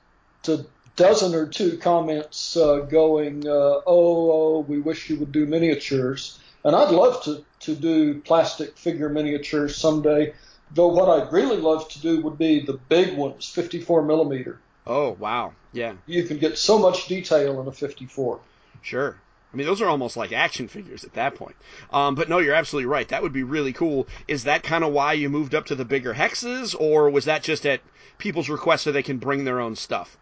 [0.50, 0.66] a
[0.98, 6.40] dozen or two comments uh, going, uh, oh, oh, we wish you would do miniatures.
[6.66, 10.34] And I'd love to, to do plastic figure miniatures someday,
[10.74, 14.60] though what I'd really love to do would be the big ones, 54 millimeter.
[14.86, 15.54] Oh, wow.
[15.72, 15.94] Yeah.
[16.06, 18.40] You can get so much detail in a 54.
[18.82, 19.18] Sure.
[19.54, 21.56] I mean, those are almost like action figures at that point.
[21.92, 23.08] Um, but no, you're absolutely right.
[23.08, 24.08] That would be really cool.
[24.28, 27.44] Is that kind of why you moved up to the bigger hexes, or was that
[27.44, 27.82] just at
[28.18, 30.18] people's request so they can bring their own stuff?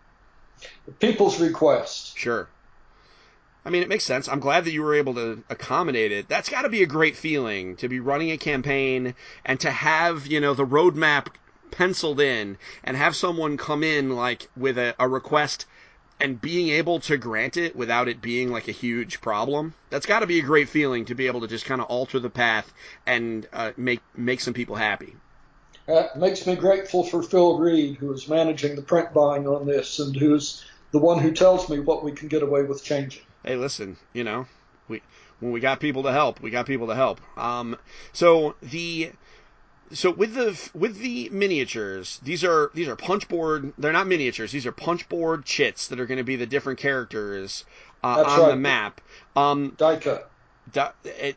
[1.00, 2.18] people's request.
[2.18, 2.48] Sure.
[3.64, 4.28] I mean, it makes sense.
[4.28, 6.28] I'm glad that you were able to accommodate it.
[6.28, 9.14] That's got to be a great feeling to be running a campaign
[9.46, 11.28] and to have, you know, the roadmap
[11.70, 15.66] penciled in and have someone come in like with a, a request
[16.20, 19.74] and being able to grant it without it being like a huge problem.
[19.90, 22.20] That's got to be a great feeling to be able to just kind of alter
[22.20, 22.72] the path
[23.06, 25.16] and uh, make make some people happy.
[25.88, 30.00] That makes me grateful for Phil Reed, who is managing the print buying on this
[30.00, 33.24] and who's the one who tells me what we can get away with changing.
[33.44, 34.48] Hey, listen, you know,
[34.88, 35.02] we
[35.40, 37.20] when we got people to help, we got people to help.
[37.38, 37.78] Um,
[38.14, 39.12] so the
[39.92, 43.74] so with the with the miniatures, these are these are punchboard.
[43.78, 44.52] They're not miniatures.
[44.52, 47.66] These are punchboard chits that are going to be the different characters
[48.04, 48.50] uh, on right.
[48.50, 49.02] the map.
[49.36, 50.32] Um, Die cut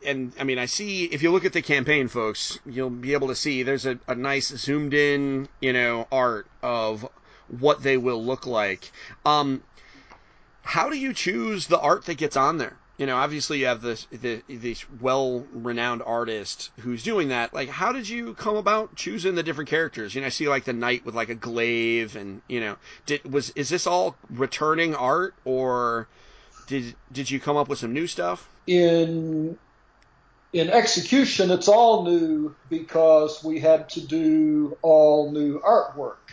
[0.05, 3.27] and I mean, I see if you look at the campaign, folks, you'll be able
[3.29, 7.07] to see there's a, a nice zoomed in, you know, art of
[7.47, 8.91] what they will look like.
[9.25, 9.63] Um,
[10.65, 12.75] how do you choose the art that gets on there?
[12.97, 17.53] You know, obviously you have this the, this well renowned artist who's doing that.
[17.53, 20.15] Like, how did you come about choosing the different characters?
[20.15, 23.31] You know, I see like the knight with like a glaive, and you know, did
[23.31, 26.07] was is this all returning art or
[26.67, 28.49] did did you come up with some new stuff?
[28.65, 29.57] In
[30.53, 36.24] in execution, it's all new because we had to do all new artwork.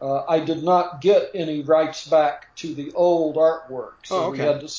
[0.00, 4.40] Uh, I did not get any rights back to the old artwork, so oh, okay.
[4.40, 4.74] we had to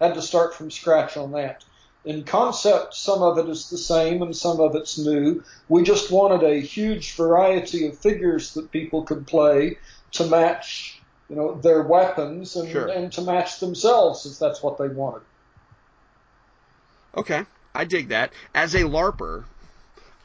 [0.00, 1.64] had to start from scratch on that.
[2.04, 5.44] In concept, some of it is the same and some of it's new.
[5.68, 9.78] We just wanted a huge variety of figures that people could play
[10.12, 12.88] to match you know, their weapons and, sure.
[12.88, 15.22] and to match themselves if that's what they wanted.
[17.16, 18.32] Okay, I dig that.
[18.54, 19.44] As a LARPer,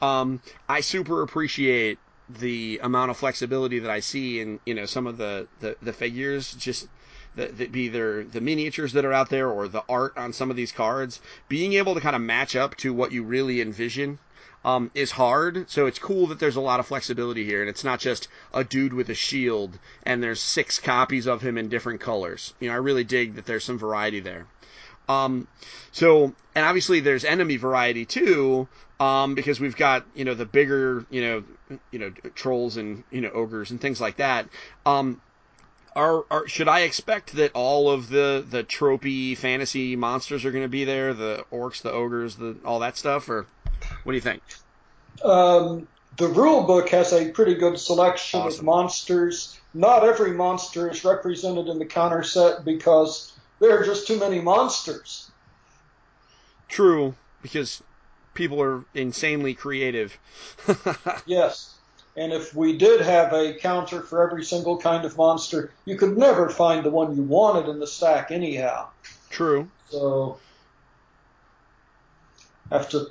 [0.02, 5.06] um, I super appreciate the amount of flexibility that I see in you know some
[5.06, 6.88] of the the, the figures just.
[7.36, 10.56] The, the, either the miniatures that are out there or the art on some of
[10.56, 14.18] these cards, being able to kind of match up to what you really envision
[14.64, 15.70] um, is hard.
[15.70, 18.64] So it's cool that there's a lot of flexibility here, and it's not just a
[18.64, 22.54] dude with a shield and there's six copies of him in different colors.
[22.60, 24.46] You know, I really dig that there's some variety there.
[25.08, 25.48] Um,
[25.90, 28.68] so, and obviously there's enemy variety too,
[29.00, 31.44] um, because we've got you know the bigger you know
[31.90, 34.48] you know trolls and you know ogres and things like that.
[34.86, 35.20] Um,
[35.96, 40.64] are, are should I expect that all of the the tropey fantasy monsters are going
[40.64, 41.14] to be there?
[41.14, 43.46] The orcs, the ogres, the all that stuff, or
[44.04, 44.42] what do you think?
[45.24, 48.60] Um, the rule book has a pretty good selection Awesome.
[48.60, 49.58] of monsters.
[49.74, 54.40] Not every monster is represented in the counter set because there are just too many
[54.40, 55.30] monsters.
[56.68, 57.82] True, because
[58.38, 60.16] people are insanely creative.
[61.26, 61.74] Yes.
[62.16, 66.16] And if we did have a counter for every single kind of monster, you could
[66.16, 68.88] never find the one you wanted in the stack anyhow.
[69.30, 69.68] True.
[69.88, 70.38] So
[72.72, 73.08] have to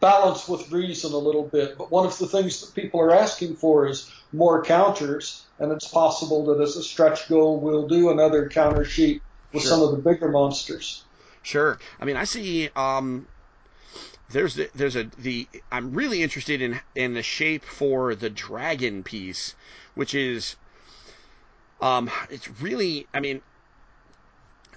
[0.00, 1.76] balance with reason a little bit.
[1.78, 5.88] But one of the things that people are asking for is more counters, and it's
[5.88, 9.70] possible that as a stretch goal we'll do another counter sheet with Sure.
[9.70, 11.04] some of the bigger monsters.
[11.42, 11.78] Sure.
[12.00, 12.68] I mean, I see.
[12.76, 13.26] Um,
[14.34, 19.04] there's the, there's a the I'm really interested in in the shape for the dragon
[19.04, 19.54] piece,
[19.94, 20.56] which is
[21.80, 23.42] um it's really I mean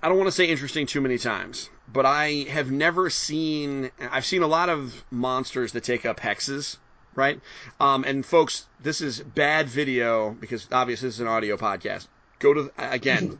[0.01, 4.25] I don't want to say interesting too many times, but I have never seen I've
[4.25, 6.77] seen a lot of monsters that take up hexes,
[7.15, 7.41] right?
[7.79, 12.05] Um, and folks, this is bad video because obviously this is an audio podcast.
[12.37, 13.39] Go to again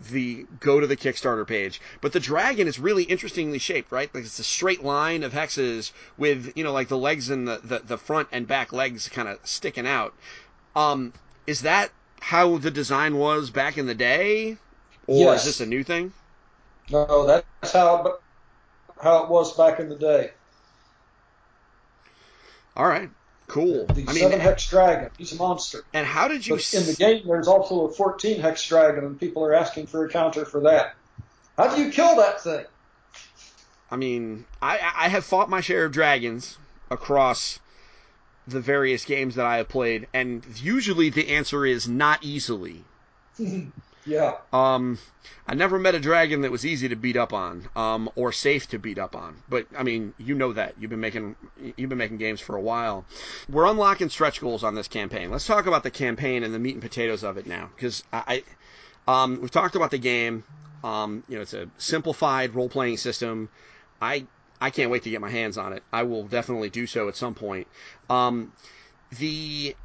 [0.00, 1.80] the go to the Kickstarter page.
[2.00, 4.12] But the dragon is really interestingly shaped, right?
[4.14, 7.60] Like it's a straight line of hexes with, you know, like the legs and the,
[7.62, 10.14] the, the front and back legs kind of sticking out.
[10.76, 11.12] Um,
[11.46, 14.58] is that how the design was back in the day?
[15.06, 15.34] Or Yes.
[15.34, 16.12] is this a new thing?
[16.90, 18.18] No, that's how
[19.00, 20.32] how it was back in the day.
[22.76, 23.10] All right.
[23.50, 23.84] Cool.
[23.86, 25.82] The I mean, seven hex dragon, he's a monster.
[25.92, 29.18] and how did you But in the game, there's also a 14 hex dragon, and
[29.18, 30.94] people are asking for a counter for that.
[31.58, 32.64] How do you kill that thing?
[33.90, 36.58] I mean, I, I have fought my share of dragons
[36.92, 37.58] across
[38.46, 42.84] the various games that I have played, and usually the answer is not easily.
[44.10, 44.38] Yeah.
[44.52, 44.98] Um,
[45.46, 48.68] I never met a dragon that was easy to beat up on, um, or safe
[48.70, 49.36] to beat up on.
[49.48, 51.36] But I mean, you know that you've been making
[51.76, 53.04] you've been making games for a while.
[53.48, 55.30] We're unlocking stretch goals on this campaign.
[55.30, 58.42] Let's talk about the campaign and the meat and potatoes of it now, because I,
[59.06, 60.42] I um, we've talked about the game.
[60.82, 63.48] Um, you know, it's a simplified role playing system.
[64.02, 64.26] I
[64.60, 65.84] I can't wait to get my hands on it.
[65.92, 67.68] I will definitely do so at some point.
[68.08, 68.52] Um,
[69.18, 69.76] the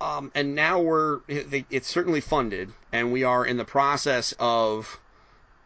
[0.00, 5.00] um, and now we're it's certainly funded, and we are in the process of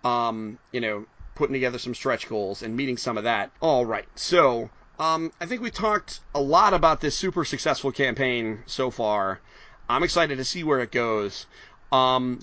[0.05, 3.51] um, you know putting together some stretch goals and meeting some of that.
[3.61, 8.61] All right, so um, I think we talked a lot about this super successful campaign
[8.67, 9.41] so far.
[9.89, 11.47] I'm excited to see where it goes.
[11.91, 12.41] Um,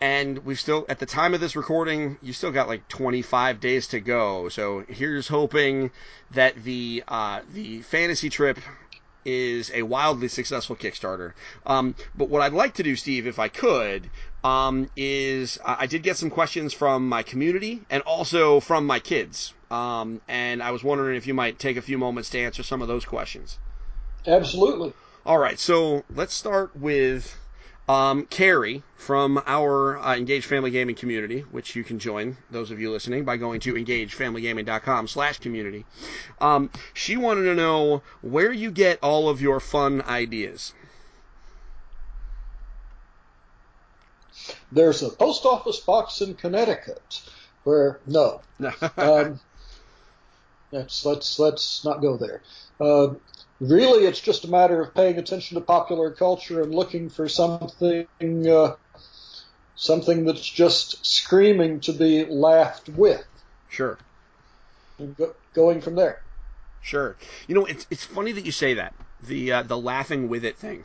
[0.00, 3.88] and we've still, at the time of this recording, you still got like 25 days
[3.88, 4.48] to go.
[4.48, 5.90] So here's hoping
[6.30, 8.58] that the uh, the fantasy trip
[9.24, 11.32] is a wildly successful Kickstarter.
[11.66, 14.10] Um, but what I'd like to do, Steve, if I could,
[14.42, 19.54] um, is I did get some questions from my community and also from my kids.
[19.70, 22.82] Um, and I was wondering if you might take a few moments to answer some
[22.82, 23.58] of those questions.
[24.26, 24.92] Absolutely.
[25.24, 27.36] All right, so let's start with
[27.88, 32.80] um, Carrie from our uh, Engage Family Gaming community, which you can join, those of
[32.80, 35.84] you listening, by going to engagefamilygaming.com slash community.
[36.40, 40.72] Um, she wanted to know where you get all of your fun ideas.
[44.72, 47.22] There's a post office box in Connecticut
[47.64, 48.40] where no,
[48.96, 49.40] um,
[50.72, 52.42] let's let's let's not go there.
[52.80, 53.14] Uh,
[53.60, 58.06] really, it's just a matter of paying attention to popular culture and looking for something
[58.48, 58.74] uh,
[59.76, 63.26] something that's just screaming to be laughed with,
[63.68, 63.98] sure.
[65.16, 66.22] go, going from there.
[66.82, 67.16] Sure.
[67.46, 70.56] You know, it's it's funny that you say that the uh, the laughing with it
[70.56, 70.84] thing,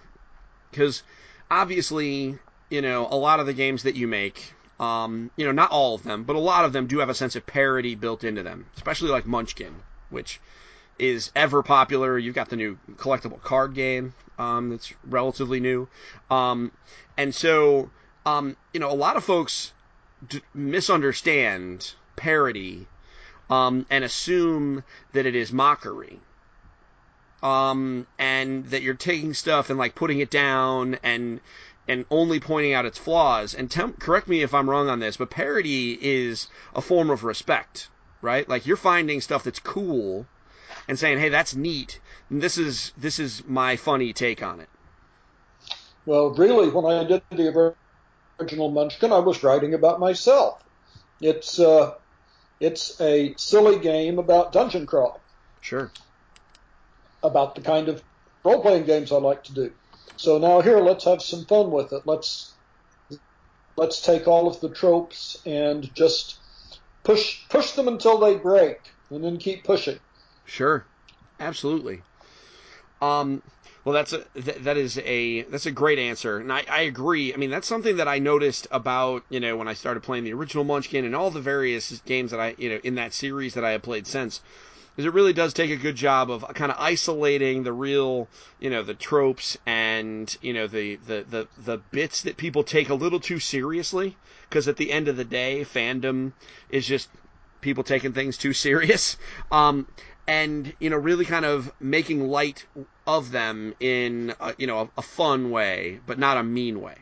[0.71, 1.03] because
[1.49, 2.38] obviously,
[2.69, 5.95] you know, a lot of the games that you make, um, you know, not all
[5.95, 8.43] of them, but a lot of them do have a sense of parody built into
[8.43, 9.75] them, especially like Munchkin,
[10.09, 10.41] which
[10.98, 12.18] is ever popular.
[12.18, 15.88] You've got the new collectible card game um, that's relatively new,
[16.30, 16.72] um,
[17.18, 17.89] and so
[18.26, 19.74] um, you know, a lot of folks
[20.28, 22.88] d- misunderstand parody
[23.50, 24.84] um, and assume
[25.14, 26.20] that it is mockery.
[27.43, 31.41] Um, and that you're taking stuff and like putting it down and
[31.88, 33.54] and only pointing out its flaws.
[33.54, 37.24] And tem- correct me if I'm wrong on this, but parody is a form of
[37.24, 37.89] respect,
[38.24, 38.50] right?
[38.50, 40.26] Like you're finding stuff that's cool
[40.88, 41.99] and saying, "Hey, that's neat.
[42.30, 44.70] This is this is my funny take on it."
[46.05, 47.76] Well, really, when I did the
[48.39, 50.63] original Munchkin, I was writing about myself.
[51.20, 51.95] It's uh,
[52.59, 55.22] it's a silly game about dungeon crawling.
[55.61, 55.91] Sure.
[57.24, 58.03] About the kind of
[58.43, 59.72] role playing games I like to do.
[60.18, 62.03] So now here, let's have some fun with it.
[62.05, 62.53] Let's
[63.76, 66.38] let's take all of the tropes and just
[67.03, 69.99] push push them until they break, and then keep pushing.
[70.46, 70.86] Sure,
[71.39, 72.02] absolutely.
[73.02, 73.41] Um,
[73.84, 77.34] well, that's a th- that is a that's a great answer, and I, I agree.
[77.34, 80.34] I mean, that's something that I noticed about you know when I started playing the
[80.34, 83.64] original Munchkin and all the various games that I you know in that series that
[83.64, 84.41] I have played since.
[84.98, 88.30] Is it really does take a good job of kind of isolating the real,
[88.60, 92.89] you know, the tropes and you know the the the, the bits that people take
[92.89, 94.16] a little too seriously.
[94.50, 96.32] Because at the end of the day, fandom
[96.70, 97.10] is just
[97.62, 99.18] people taking things too serious.
[99.52, 99.88] Um,
[100.28, 102.65] and you know really kind of making light
[103.07, 106.95] of them in a, you know a, a fun way, but not a mean way.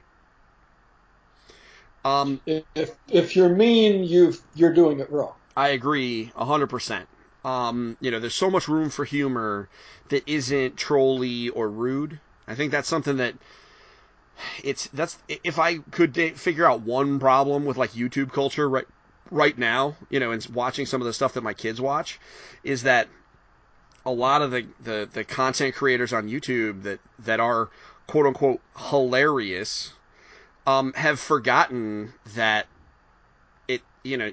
[2.05, 2.41] Um,
[2.75, 5.33] if if you're mean, you you're doing it wrong.
[5.55, 7.07] I agree hundred percent.
[7.45, 9.67] Um, you know, there's so much room for humor
[10.09, 12.19] that isn't trolly or rude.
[12.47, 13.35] I think that's something that
[14.63, 18.85] it's that's if I could figure out one problem with like YouTube culture right
[19.33, 22.19] right now, you know, and watching some of the stuff that my kids watch,
[22.63, 23.07] is that
[24.05, 27.69] a lot of the, the, the content creators on YouTube that, that are
[28.07, 29.93] quote unquote hilarious
[30.67, 32.67] um, have forgotten that
[33.67, 34.31] it you know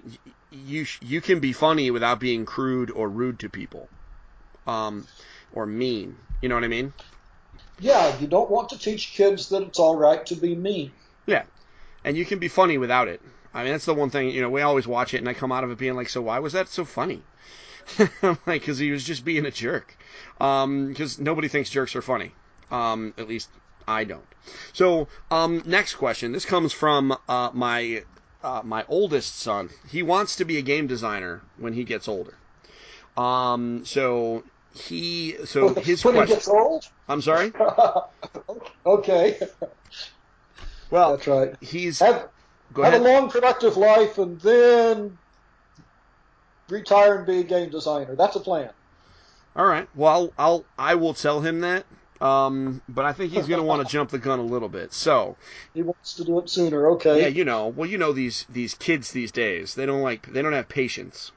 [0.50, 3.88] you you can be funny without being crude or rude to people
[4.66, 5.06] um,
[5.52, 6.16] or mean.
[6.42, 6.92] You know what I mean?
[7.78, 10.92] Yeah, you don't want to teach kids that it's all right to be mean.
[11.26, 11.44] Yeah,
[12.04, 13.20] and you can be funny without it.
[13.52, 15.52] I mean, that's the one thing, you know, we always watch it and I come
[15.52, 17.22] out of it being like, so why was that so funny?
[18.22, 19.96] like, because he was just being a jerk.
[20.38, 22.32] Because um, nobody thinks jerks are funny.
[22.70, 23.48] Um, at least
[23.88, 24.24] I don't.
[24.72, 26.32] So, um, next question.
[26.32, 28.04] This comes from uh, my
[28.42, 29.70] uh, my oldest son.
[29.88, 32.34] He wants to be a game designer when he gets older.
[33.16, 34.44] Um, so
[34.74, 36.28] he so his when question.
[36.28, 36.84] he gets old.
[37.08, 37.52] I'm sorry.
[38.86, 39.38] okay.
[40.90, 41.54] Well, that's right.
[41.60, 42.28] He's have,
[42.72, 43.04] Go have ahead.
[43.04, 45.18] a long, productive life, and then
[46.68, 48.14] retire and be a game designer.
[48.14, 48.70] That's a plan.
[49.56, 49.88] All right.
[49.94, 51.84] Well, I'll, I'll I will tell him that.
[52.20, 54.92] Um, but I think he's going to want to jump the gun a little bit.
[54.92, 55.36] So
[55.72, 56.90] he wants to do it sooner.
[56.92, 57.22] Okay.
[57.22, 57.68] Yeah, you know.
[57.68, 59.74] Well, you know these these kids these days.
[59.74, 61.32] They don't like they don't have patience.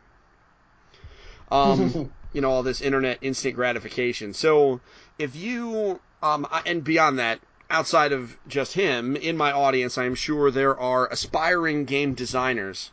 [1.50, 4.34] Um, you know all this internet instant gratification.
[4.34, 4.82] So
[5.18, 7.40] if you um and beyond that,
[7.74, 12.92] outside of just him, in my audience, I'm sure there are aspiring game designers.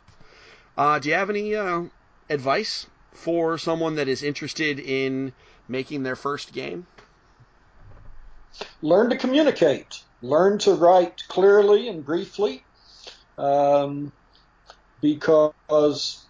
[0.75, 1.83] Uh, do you have any uh,
[2.29, 5.33] advice for someone that is interested in
[5.67, 6.87] making their first game?
[8.81, 10.03] Learn to communicate.
[10.23, 12.63] Learn to write clearly and briefly.
[13.37, 14.11] Um,
[14.99, 16.25] because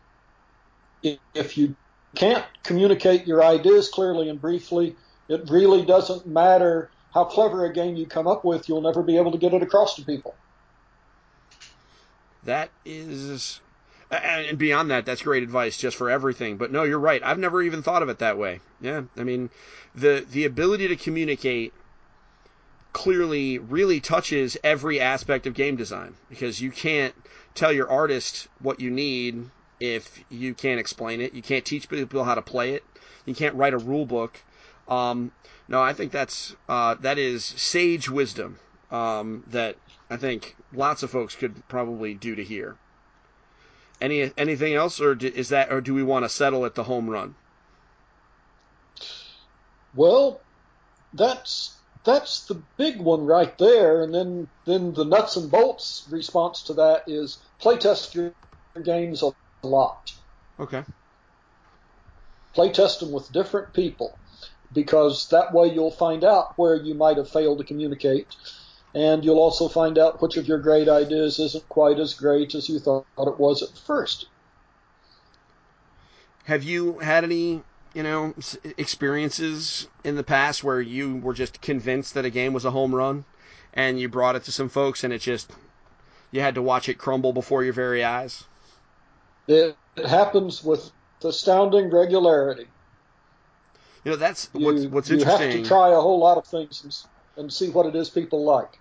[1.02, 1.76] if you
[2.16, 4.98] can't communicate your ideas clearly and briefly,
[5.30, 9.18] it really doesn't matter how clever a game you come up with, you'll never be
[9.18, 10.36] able to get it across to people.
[12.44, 13.62] That is
[14.12, 16.58] and beyond that, that's great advice just for everything.
[16.58, 17.22] But no, you're right.
[17.24, 18.60] I've never even thought of it that way.
[18.82, 19.50] Yeah, I mean,
[19.96, 21.74] the the ability to communicate
[22.94, 27.16] clearly really touches every aspect of game design because you can't
[27.56, 29.50] tell your artist what you need
[29.80, 31.34] if you can't explain it.
[31.34, 32.84] You can't teach people how to play it.
[33.26, 34.38] You can't write a rule book.
[34.90, 35.32] Um,
[35.72, 38.60] no, I think that's uh, that is sage wisdom
[38.92, 39.78] um, that
[40.10, 42.76] I think lots of folks could probably do to hear.
[44.02, 46.84] Any anything else, or do, is that, or do we want to settle at the
[46.84, 47.36] home run?
[49.96, 50.42] Well,
[51.14, 56.64] that's that's the big one right there, and then then the nuts and bolts response
[56.64, 58.34] to that is playtest your
[58.84, 59.32] games a
[59.66, 60.14] lot.
[60.60, 60.84] Okay.
[62.58, 64.18] Playtest them with different people
[64.74, 68.28] because that way you'll find out where you might have failed to communicate
[68.94, 72.68] and you'll also find out which of your great ideas isn't quite as great as
[72.68, 74.28] you thought it was at first.
[76.46, 77.64] Have you had any,
[77.94, 78.34] you know,
[78.78, 82.94] experiences in the past where you were just convinced that a game was a home
[82.94, 83.24] run
[83.74, 85.52] and you brought it to some folks and it just
[86.32, 88.44] you had to watch it crumble before your very eyes?
[89.48, 90.92] It, it happens with
[91.24, 92.68] astounding regularity.
[94.04, 95.52] You know, that's you, what's, what's you interesting.
[95.52, 98.10] You have to try a whole lot of things and, and see what it is
[98.10, 98.80] people like.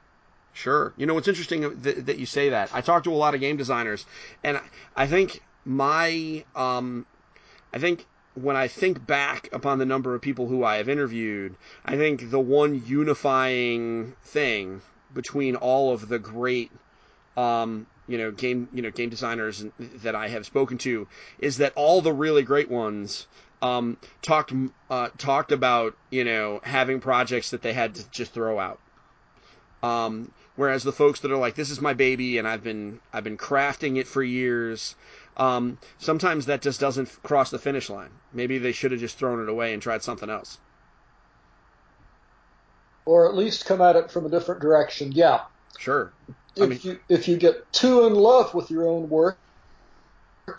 [0.53, 0.93] Sure.
[0.97, 2.71] You know, what's interesting that, that you say that.
[2.75, 4.05] I talk to a lot of game designers,
[4.43, 4.61] and
[4.97, 7.07] I think my, um,
[7.73, 11.57] I think when I think back upon the number of people who I have interviewed,
[11.85, 16.71] I think the one unifying thing between all of the great,
[17.37, 21.07] um, you know game you know game designers that I have spoken to
[21.39, 23.29] is that all the really great ones
[23.63, 24.53] um, talked
[24.89, 28.81] uh, talked about you know having projects that they had to just throw out.
[29.83, 33.25] Um, whereas the folks that are like, this is my baby, and I've been I've
[33.25, 34.95] been crafting it for years.
[35.37, 38.11] Um, sometimes that just doesn't cross the finish line.
[38.33, 40.59] Maybe they should have just thrown it away and tried something else.
[43.07, 45.13] Or at least come at it from a different direction.
[45.13, 45.43] Yeah.
[45.79, 46.13] Sure.
[46.57, 49.39] If mean, you if you get too in love with your own work,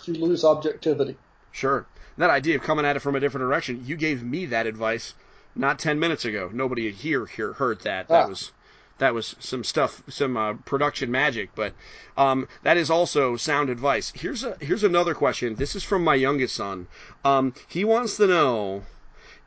[0.05, 1.17] you lose objectivity.
[1.51, 1.85] Sure.
[2.17, 5.13] That idea of coming at it from a different direction, you gave me that advice
[5.55, 6.49] not 10 minutes ago.
[6.53, 8.07] Nobody here here heard that.
[8.07, 8.29] That ah.
[8.29, 8.51] was
[8.99, 11.49] that was some stuff, some uh, production magic.
[11.55, 11.73] But
[12.17, 14.11] um, that is also sound advice.
[14.15, 15.55] Here's a here's another question.
[15.55, 16.87] This is from my youngest son.
[17.25, 18.83] Um, he wants to know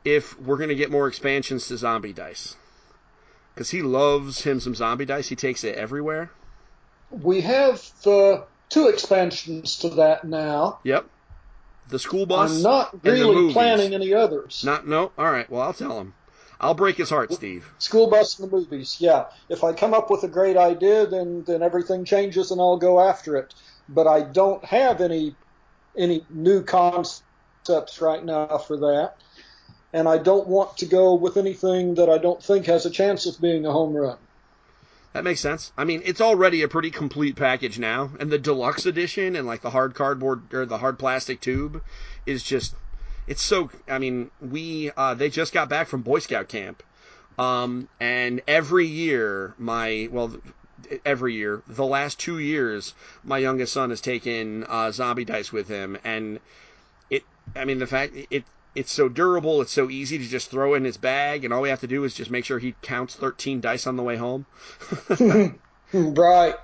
[0.03, 2.55] if we're going to get more expansions to Zombie Dice
[3.53, 5.29] because he loves him some Zombie Dice.
[5.29, 6.29] He takes it everywhere.
[7.09, 10.79] We have uh, two expansions to that now.
[10.83, 11.09] Yep.
[11.89, 12.51] The school bus.
[12.51, 14.63] I'm not really planning any others.
[14.63, 15.11] Not no.
[15.17, 15.49] All right.
[15.49, 16.13] Well, I'll tell him.
[16.59, 17.69] I'll break his heart, Steve.
[17.79, 19.25] School bus and the movies, yeah.
[19.49, 22.99] If I come up with a great idea, then then everything changes and I'll go
[22.99, 23.53] after it.
[23.89, 25.35] But I don't have any
[25.97, 29.15] any new concepts right now for that,
[29.93, 33.25] and I don't want to go with anything that I don't think has a chance
[33.25, 34.17] of being a home run.
[35.15, 35.71] That makes sense.
[35.77, 39.61] I mean, it's already a pretty complete package now, and the deluxe edition and like
[39.61, 41.81] the hard cardboard or the hard plastic tube
[42.25, 42.75] is just
[43.25, 43.71] it's so.
[43.87, 46.83] I mean, we uh, they just got back from Boy Scout camp,
[47.39, 50.35] um, and every year my well.
[51.05, 52.93] Every year, the last two years,
[53.23, 56.41] my youngest son has taken uh, zombie dice with him, and
[57.09, 57.23] it.
[57.55, 58.43] I mean, the fact it
[58.75, 61.69] it's so durable, it's so easy to just throw in his bag, and all we
[61.69, 64.45] have to do is just make sure he counts 13 dice on the way home.
[65.93, 66.55] right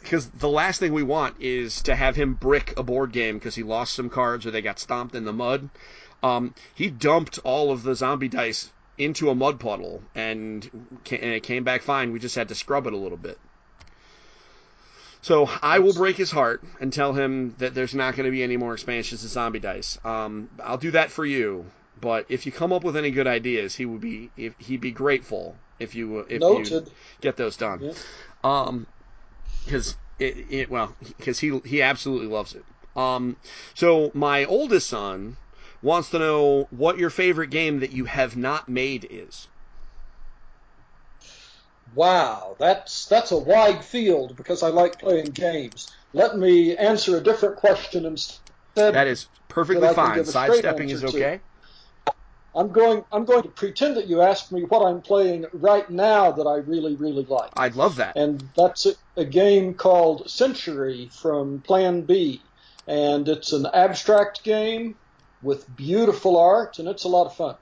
[0.00, 3.36] because the, the, last thing we want is to have him brick a board game
[3.36, 5.68] because he lost some cards or they got stomped in the mud.
[6.22, 10.68] Um, he dumped all of the zombie dice into a mud puddle and,
[11.10, 12.12] and it came back fine.
[12.12, 13.38] We just had to scrub it a little bit.
[15.28, 18.42] So I will break his heart and tell him that there's not going to be
[18.42, 19.98] any more expansions to Zombie Dice.
[20.02, 21.66] Um, I'll do that for you.
[22.00, 24.90] But if you come up with any good ideas, he would be if, he'd be
[24.90, 26.70] grateful if you if Noted.
[26.70, 26.86] you
[27.20, 27.80] get those done.
[27.82, 27.92] Yeah.
[28.42, 28.86] Um,
[29.66, 32.64] because it, it well because he he absolutely loves it.
[32.96, 33.36] Um,
[33.74, 35.36] so my oldest son
[35.82, 39.46] wants to know what your favorite game that you have not made is.
[41.94, 45.90] Wow, that's that's a wide field because I like playing games.
[46.12, 48.40] Let me answer a different question instead.
[48.74, 50.24] That is perfectly fine.
[50.24, 51.40] Sidestepping is okay.
[52.06, 52.12] To.
[52.54, 53.04] I'm going.
[53.12, 56.56] I'm going to pretend that you asked me what I'm playing right now that I
[56.56, 57.50] really, really like.
[57.56, 58.16] I'd love that.
[58.16, 62.42] And that's a, a game called Century from Plan B,
[62.86, 64.96] and it's an abstract game
[65.42, 67.54] with beautiful art, and it's a lot of fun.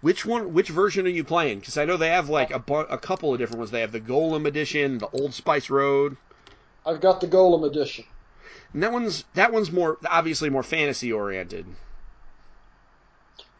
[0.00, 0.52] Which one?
[0.52, 1.60] Which version are you playing?
[1.60, 3.70] Because I know they have like a, a couple of different ones.
[3.70, 6.16] They have the Golem edition, the Old Spice Road.
[6.86, 8.04] I've got the Golem edition.
[8.72, 11.66] And that one's that one's more obviously more fantasy oriented.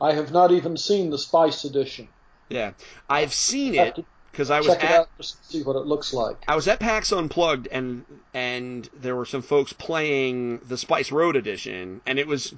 [0.01, 2.09] I have not even seen the Spice edition.
[2.49, 2.72] Yeah,
[3.11, 6.36] I've seen it because I was check at, out to see what it looks like.
[6.47, 11.34] I was at PAX Unplugged and and there were some folks playing the Spice Road
[11.34, 12.55] edition, and it was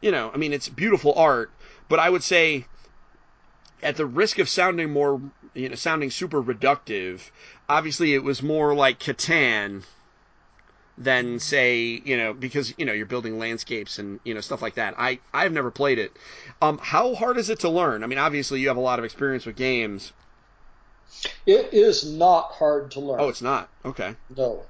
[0.00, 1.50] you know, I mean, it's beautiful art,
[1.88, 2.66] but I would say,
[3.84, 5.20] at the risk of sounding more,
[5.52, 7.30] you know, sounding super reductive,
[7.68, 9.84] obviously it was more like Catan
[10.96, 14.74] than say, you know, because you know you're building landscapes and you know stuff like
[14.74, 14.94] that.
[14.96, 16.16] I I've never played it.
[16.62, 18.02] Um, how hard is it to learn?
[18.02, 20.12] I mean, obviously you have a lot of experience with games.
[21.46, 23.20] It is not hard to learn.
[23.20, 23.68] Oh, it's not.
[23.84, 24.16] Okay.
[24.34, 24.62] No,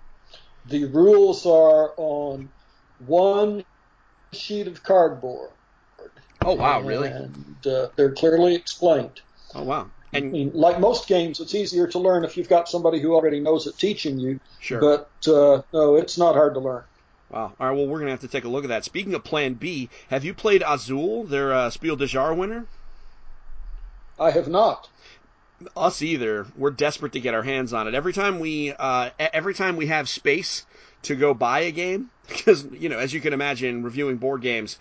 [0.67, 2.51] the rules are on
[3.07, 3.65] one
[4.33, 5.51] sheet of cardboard.
[6.45, 7.09] Oh wow, really?
[7.09, 9.21] And uh, they're clearly explained.
[9.55, 9.91] Oh wow.
[10.13, 13.15] And I mean, like most games, it's easier to learn if you've got somebody who
[13.15, 14.39] already knows it teaching you.
[14.61, 14.81] Sure.
[14.81, 16.85] But uh, no, it's not hard to learn.
[17.31, 17.53] Wow.
[17.59, 17.77] All right.
[17.77, 18.85] Well, we're gonna have to take a look at that.
[18.85, 22.67] Speaking of Plan B, have you played Azul, their uh, Spiel des Jahres winner?
[24.19, 24.89] I have not.
[25.77, 26.47] Us either.
[26.57, 27.95] We're desperate to get our hands on it.
[27.95, 30.67] Every time we, uh, every time we have space
[31.03, 34.79] to go buy a game, because you know, as you can imagine, reviewing board games,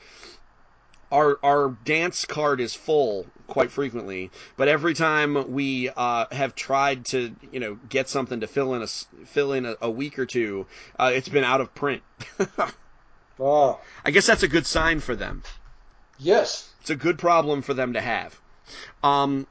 [1.14, 4.32] our our dance card is full quite frequently.
[4.58, 8.82] But every time we uh, have tried to you know get something to fill in
[8.82, 10.66] a fill in a, a week or two,
[11.00, 12.02] uh, it's been out of print.
[13.40, 13.80] oh.
[14.04, 15.44] I guess that's a good sign for them.
[16.18, 18.42] Yes, it's a good problem for them to have.
[19.04, 19.48] Um,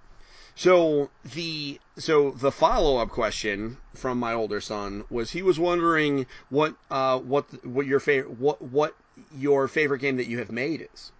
[0.54, 6.26] So the so the follow up question from my older son was he was wondering
[6.50, 8.94] what uh what what your favorite what what
[9.34, 11.12] your favorite game that you have made is.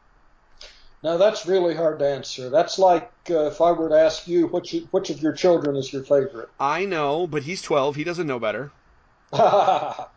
[1.02, 2.48] Now that's really hard to answer.
[2.48, 5.92] That's like uh, if I were to ask you which which of your children is
[5.92, 6.48] your favorite.
[6.60, 7.96] I know, but he's 12.
[7.96, 8.70] He doesn't know better.
[9.32, 10.08] that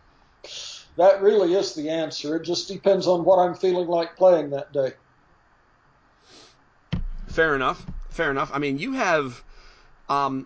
[1.21, 2.35] really is the answer.
[2.35, 4.93] It just depends on what I'm feeling like playing that day.
[7.27, 7.85] Fair enough.
[8.09, 8.51] Fair enough.
[8.53, 9.43] I mean, you have
[10.07, 10.45] um,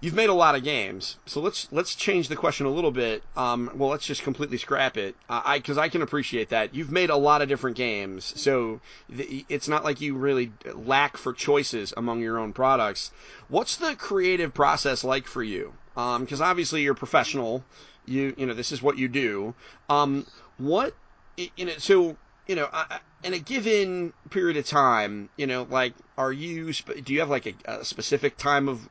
[0.00, 3.22] you've made a lot of games, so let's let's change the question a little bit.
[3.36, 5.16] Um, well, let's just completely scrap it.
[5.28, 8.80] I because I can appreciate that you've made a lot of different games, so
[9.14, 13.12] th- it's not like you really lack for choices among your own products.
[13.48, 15.74] What's the creative process like for you?
[15.94, 17.64] Because um, obviously you're professional.
[18.06, 19.54] You you know this is what you do.
[19.88, 20.26] Um,
[20.56, 20.94] what
[21.36, 22.16] you know so
[22.48, 27.12] you know, I, in a given period of time, you know, like, are you, do
[27.12, 28.88] you have like a, a, specific time of,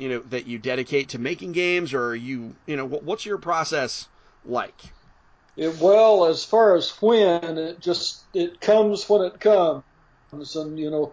[0.00, 3.38] you know, that you dedicate to making games, or you, you know, what, what's your
[3.38, 4.08] process
[4.46, 4.80] like?
[5.56, 9.84] It, well, as far as when, it just, it comes when it comes.
[10.32, 11.12] And, you know,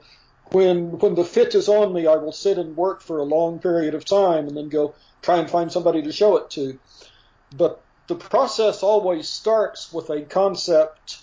[0.52, 3.60] when, when the fit is on me, I will sit and work for a long
[3.60, 6.80] period of time and then go try and find somebody to show it to.
[7.56, 11.18] But the process always starts with a concept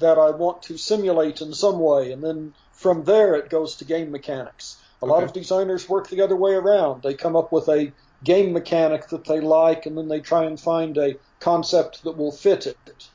[0.00, 3.84] that I want to simulate in some way, and then from there it goes to
[3.86, 4.76] game mechanics.
[5.04, 5.12] A okay.
[5.12, 7.02] lot of designers work the other way around.
[7.02, 7.92] They come up with a
[8.24, 12.32] game mechanic that they like, and then they try and find a concept that will
[12.32, 12.78] fit it.
[12.88, 13.10] It's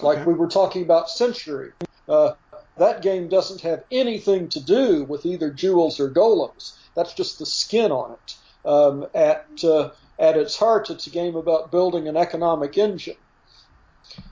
[0.00, 0.06] okay.
[0.18, 1.70] like we were talking about Century.
[2.08, 2.32] Uh,
[2.76, 6.76] that game doesn't have anything to do with either jewels or golems.
[6.96, 8.36] That's just the skin on it.
[8.68, 13.16] Um, at uh, at its heart, it's a game about building an economic engine,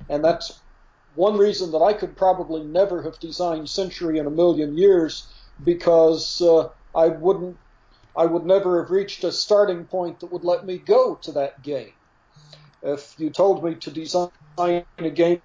[0.09, 0.59] and that's
[1.15, 5.27] one reason that I could probably never have designed Century in a million years
[5.65, 7.57] because uh, I wouldn't,
[8.17, 11.63] I would never have reached a starting point that would let me go to that
[11.63, 11.93] game.
[12.83, 15.41] If you told me to design a game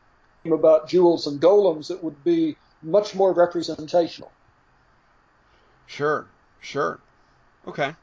[0.45, 4.31] about jewels and golems, it would be much more representational.
[5.85, 6.27] Sure,
[6.59, 6.99] sure.
[7.67, 7.95] Okay.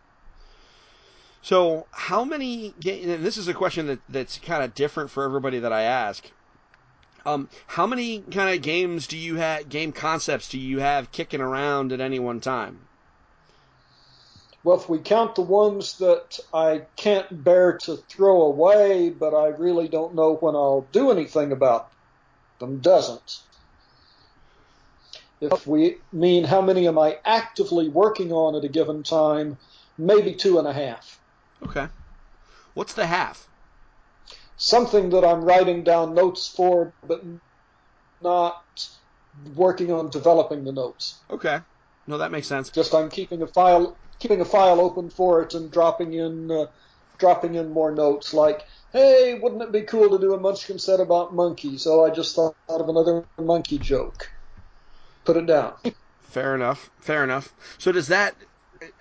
[1.43, 2.73] So, how many?
[2.87, 6.31] And this is a question that, that's kind of different for everybody that I ask.
[7.27, 11.41] Um, how many kind of games do you have, game concepts do you have kicking
[11.41, 12.81] around at any one time?
[14.63, 19.49] Well, if we count the ones that I can't bear to throw away, but I
[19.49, 21.91] really don't know when I'll do anything about
[22.59, 23.41] them, doesn't.
[25.41, 29.59] If we mean how many am I actively working on at a given time,
[29.99, 31.21] maybe two and a half.
[31.63, 31.89] Okay.
[32.73, 33.47] What's the half?
[34.57, 37.23] Something that I'm writing down notes for, but
[38.23, 38.63] not
[39.55, 41.21] working on developing the notes.
[41.31, 41.59] Okay.
[42.07, 42.71] No, that makes sense.
[42.71, 46.67] Just I'm keeping a file keeping a file open for it and dropping in uh,
[47.19, 51.01] dropping in more notes like, hey, wouldn't it be cool to do a Munchkin set
[51.01, 51.83] about monkeys?
[51.83, 54.31] So I just thought of another monkey joke.
[55.25, 55.75] Put it down.
[56.23, 56.91] Fair enough.
[57.01, 57.55] Fair enough.
[57.79, 58.35] So does that,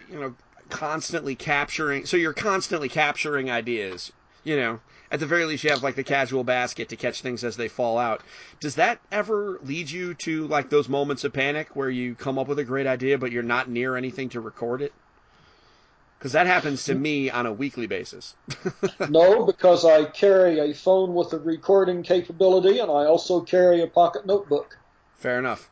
[0.10, 0.36] you know,
[0.70, 2.06] constantly capturing?
[2.06, 4.12] So you're constantly capturing ideas.
[4.44, 4.80] You know,
[5.14, 7.68] at the very least you have like the casual basket to catch things as they
[7.68, 8.22] fall out.
[8.60, 12.48] Does that ever lead you to like those moments of panic where you come up
[12.48, 14.92] with a great idea but you're not near anything to record it?
[16.18, 18.36] Because that happens to me on a weekly basis.
[19.10, 23.88] no, because I carry a phone with a recording capability and I also carry a
[23.88, 24.80] pocket notebook.
[25.18, 25.70] Fair enough.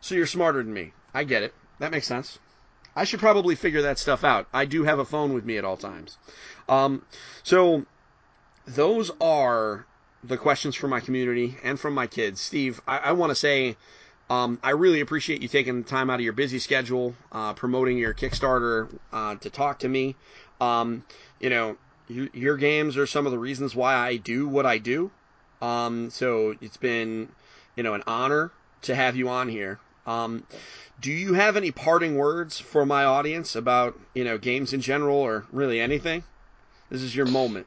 [0.00, 0.92] So you're smarter than me.
[1.12, 1.52] I get it.
[1.78, 2.38] That makes sense.
[2.96, 4.46] I should probably figure that stuff out.
[4.52, 6.16] I do have a phone with me at all times.
[6.68, 7.02] Um,
[7.42, 7.84] so
[8.74, 9.86] those are
[10.22, 12.40] the questions from my community and from my kids.
[12.40, 13.76] Steve, I, I want to say
[14.28, 17.98] um, I really appreciate you taking the time out of your busy schedule, uh, promoting
[17.98, 20.14] your Kickstarter uh, to talk to me.
[20.60, 21.04] Um,
[21.40, 21.76] you know,
[22.08, 25.10] you, your games are some of the reasons why I do what I do.
[25.60, 27.28] Um, so it's been,
[27.76, 28.52] you know, an honor
[28.82, 29.80] to have you on here.
[30.06, 30.46] Um,
[31.00, 35.16] do you have any parting words for my audience about, you know, games in general
[35.16, 36.24] or really anything?
[36.88, 37.66] This is your moment.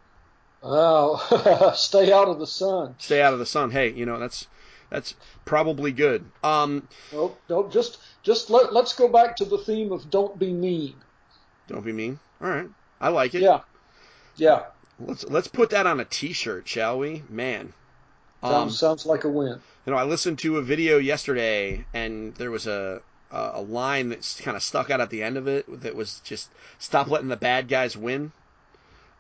[0.64, 2.96] Oh, stay out of the sun.
[2.98, 3.70] Stay out of the sun.
[3.72, 4.48] Hey, you know that's
[4.90, 6.24] that's probably good.
[6.44, 7.72] Um, nope, nope.
[7.72, 10.96] Just just let let's go back to the theme of don't be mean.
[11.68, 12.20] Don't be mean.
[12.42, 12.70] All right,
[13.02, 13.42] I like it.
[13.42, 13.62] Yeah,
[14.38, 14.66] yeah.
[15.00, 17.24] Let's let's put that on a T-shirt, shall we?
[17.28, 17.74] Man,
[18.42, 19.60] um, sounds like a win.
[19.86, 23.02] You know, I listened to a video yesterday, and there was a
[23.32, 26.52] a line that's kind of stuck out at the end of it that was just
[26.78, 28.32] stop letting the bad guys win.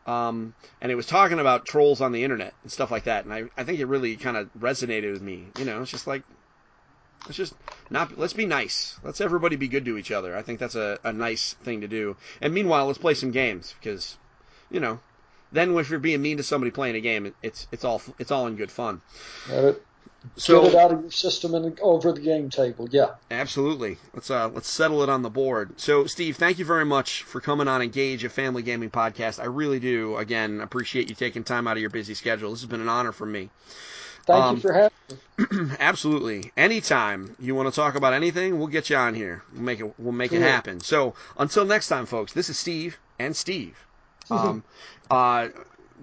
[0.05, 3.23] Um, and it was talking about trolls on the internet and stuff like that.
[3.23, 5.47] And I, I think it really kind of resonated with me.
[5.57, 6.23] You know, it's just like,
[7.25, 7.53] Let's just
[7.89, 8.17] not.
[8.17, 8.99] Let's be nice.
[9.03, 10.35] Let's everybody be good to each other.
[10.35, 12.17] I think that's a, a nice thing to do.
[12.41, 14.17] And meanwhile, let's play some games because,
[14.69, 14.99] you know,
[15.51, 18.47] then if you're being mean to somebody playing a game, it's it's all it's all
[18.47, 19.01] in good fun.
[19.49, 19.73] Uh,
[20.35, 22.87] so, Get it out of your system and over the game table.
[22.89, 23.97] Yeah, absolutely.
[24.13, 25.79] Let's uh, let's settle it on the board.
[25.79, 29.39] So, Steve, thank you very much for coming on Engage, a family gaming podcast.
[29.39, 30.17] I really do.
[30.17, 32.51] Again, appreciate you taking time out of your busy schedule.
[32.51, 33.49] This has been an honor for me.
[34.25, 35.75] Thank um, you for having me.
[35.79, 36.51] absolutely.
[36.55, 39.43] Anytime you want to talk about anything, we'll get you on here.
[39.53, 39.93] We'll make it.
[39.99, 40.39] We'll make cool.
[40.39, 40.79] it happen.
[40.79, 42.33] So, until next time, folks.
[42.33, 43.77] This is Steve and Steve.
[44.31, 44.63] Um,
[45.11, 45.49] uh,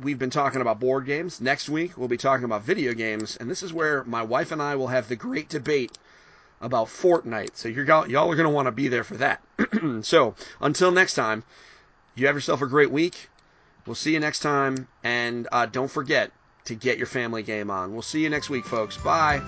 [0.03, 1.41] we've been talking about board games.
[1.41, 4.63] Next week, we'll be talking about video games, and this is where my wife and
[4.63, 5.99] I will have the great debate
[6.61, 7.51] about Fortnite.
[7.55, 9.43] So you're y'all are going to want to be there for that.
[10.03, 11.43] so until next time,
[12.15, 13.29] you have yourself a great week.
[13.87, 16.33] We'll see you next time, and uh, don't forget
[16.65, 17.93] to get your family game on.
[17.93, 18.97] We'll see you next week, folks.
[18.99, 19.41] Bye.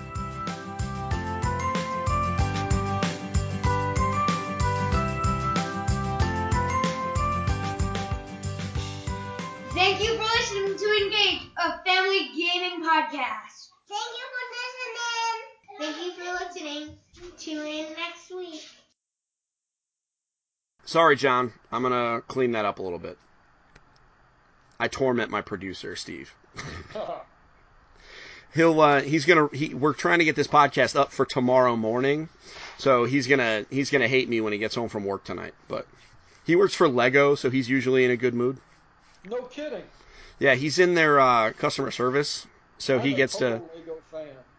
[13.13, 13.69] Podcast.
[13.89, 15.37] Thank you for listening.
[15.79, 16.97] Thank you for listening.
[17.37, 18.61] Tune in next week.
[20.85, 21.53] Sorry, John.
[21.71, 23.17] I'm going to clean that up a little bit.
[24.79, 26.33] I torment my producer, Steve.
[28.53, 32.29] He'll uh, he's gonna he, we're trying to get this podcast up for tomorrow morning,
[32.77, 35.55] so he's gonna he's gonna hate me when he gets home from work tonight.
[35.67, 35.87] But
[36.45, 38.59] he works for Lego, so he's usually in a good mood.
[39.27, 39.81] No kidding.
[40.37, 42.45] Yeah, he's in their uh, customer service,
[42.83, 43.61] so I'm he gets to.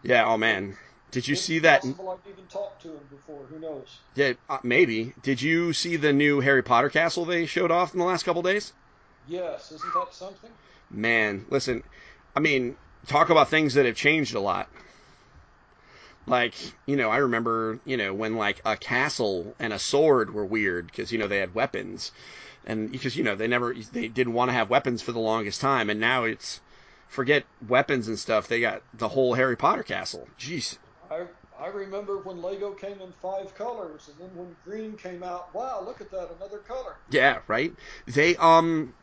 [0.03, 0.25] Yeah.
[0.27, 0.77] Oh man.
[1.11, 1.83] Did you it's see that?
[1.83, 3.45] Possible I've even talked to him before.
[3.45, 3.99] Who knows?
[4.15, 5.13] Yeah, uh, maybe.
[5.23, 8.43] Did you see the new Harry Potter castle they showed off in the last couple
[8.43, 8.73] days?
[9.29, 9.71] Yes.
[9.71, 10.51] Isn't that something?
[10.91, 11.83] Man, listen.
[12.35, 14.69] I mean, talk about things that have changed a lot.
[16.27, 16.55] Like,
[16.87, 20.87] you know, I remember, you know, when like a castle and a sword were weird
[20.87, 22.11] because you know they had weapons,
[22.65, 25.61] and because you know they never they didn't want to have weapons for the longest
[25.61, 26.61] time, and now it's
[27.15, 28.49] forget weapons and stuff.
[28.49, 30.29] They got the whole Harry Potter castle.
[30.39, 30.79] Jeez.
[31.11, 31.23] I
[31.59, 35.83] I remember when Lego came in five colors, and then when green came out, wow,
[35.85, 36.97] look at that, another color.
[37.11, 37.73] Yeah, right.
[38.07, 38.95] They um.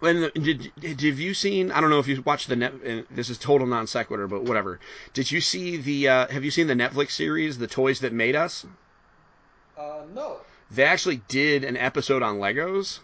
[0.00, 1.70] When did, did have you seen?
[1.70, 2.74] I don't know if you watched the net.
[3.10, 4.80] This is total non sequitur, but whatever.
[5.14, 6.08] Did you see the?
[6.08, 8.66] Uh, have you seen the Netflix series, The Toys That Made Us?
[9.78, 10.38] Uh, no.
[10.70, 12.98] They actually did an episode on Legos.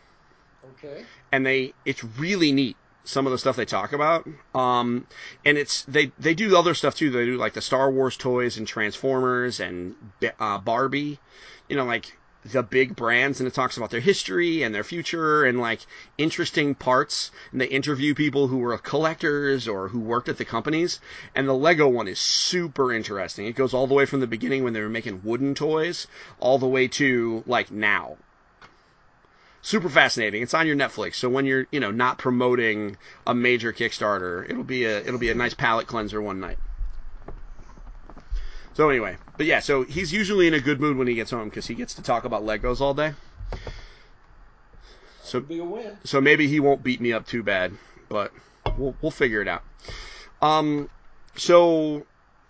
[0.77, 1.05] Okay.
[1.33, 4.29] And they, it's really neat some of the stuff they talk about.
[4.55, 5.07] Um,
[5.45, 7.11] and it's they they do other stuff too.
[7.11, 9.95] They do like the Star Wars toys and Transformers and
[10.39, 11.19] uh, Barbie.
[11.69, 15.45] You know, like the big brands, and it talks about their history and their future
[15.45, 15.81] and like
[16.17, 17.31] interesting parts.
[17.53, 21.01] And they interview people who were collectors or who worked at the companies.
[21.35, 23.47] And the Lego one is super interesting.
[23.47, 26.07] It goes all the way from the beginning when they were making wooden toys,
[26.39, 28.17] all the way to like now
[29.63, 30.43] super fascinating.
[30.43, 32.97] It's on your Netflix, so when you're you know not promoting
[33.27, 36.59] a major Kickstarter, it'll be a it'll be a nice palate cleanser one night.
[38.75, 41.49] So anyway, but yeah, so he's usually in a good mood when he gets home
[41.49, 43.13] because he gets to talk about Legos all day.
[45.23, 45.45] So
[46.05, 47.73] so maybe he won't beat me up too bad,
[48.09, 48.33] but
[48.79, 49.63] we'll we'll figure it out.
[50.41, 50.89] Um,
[51.37, 52.07] so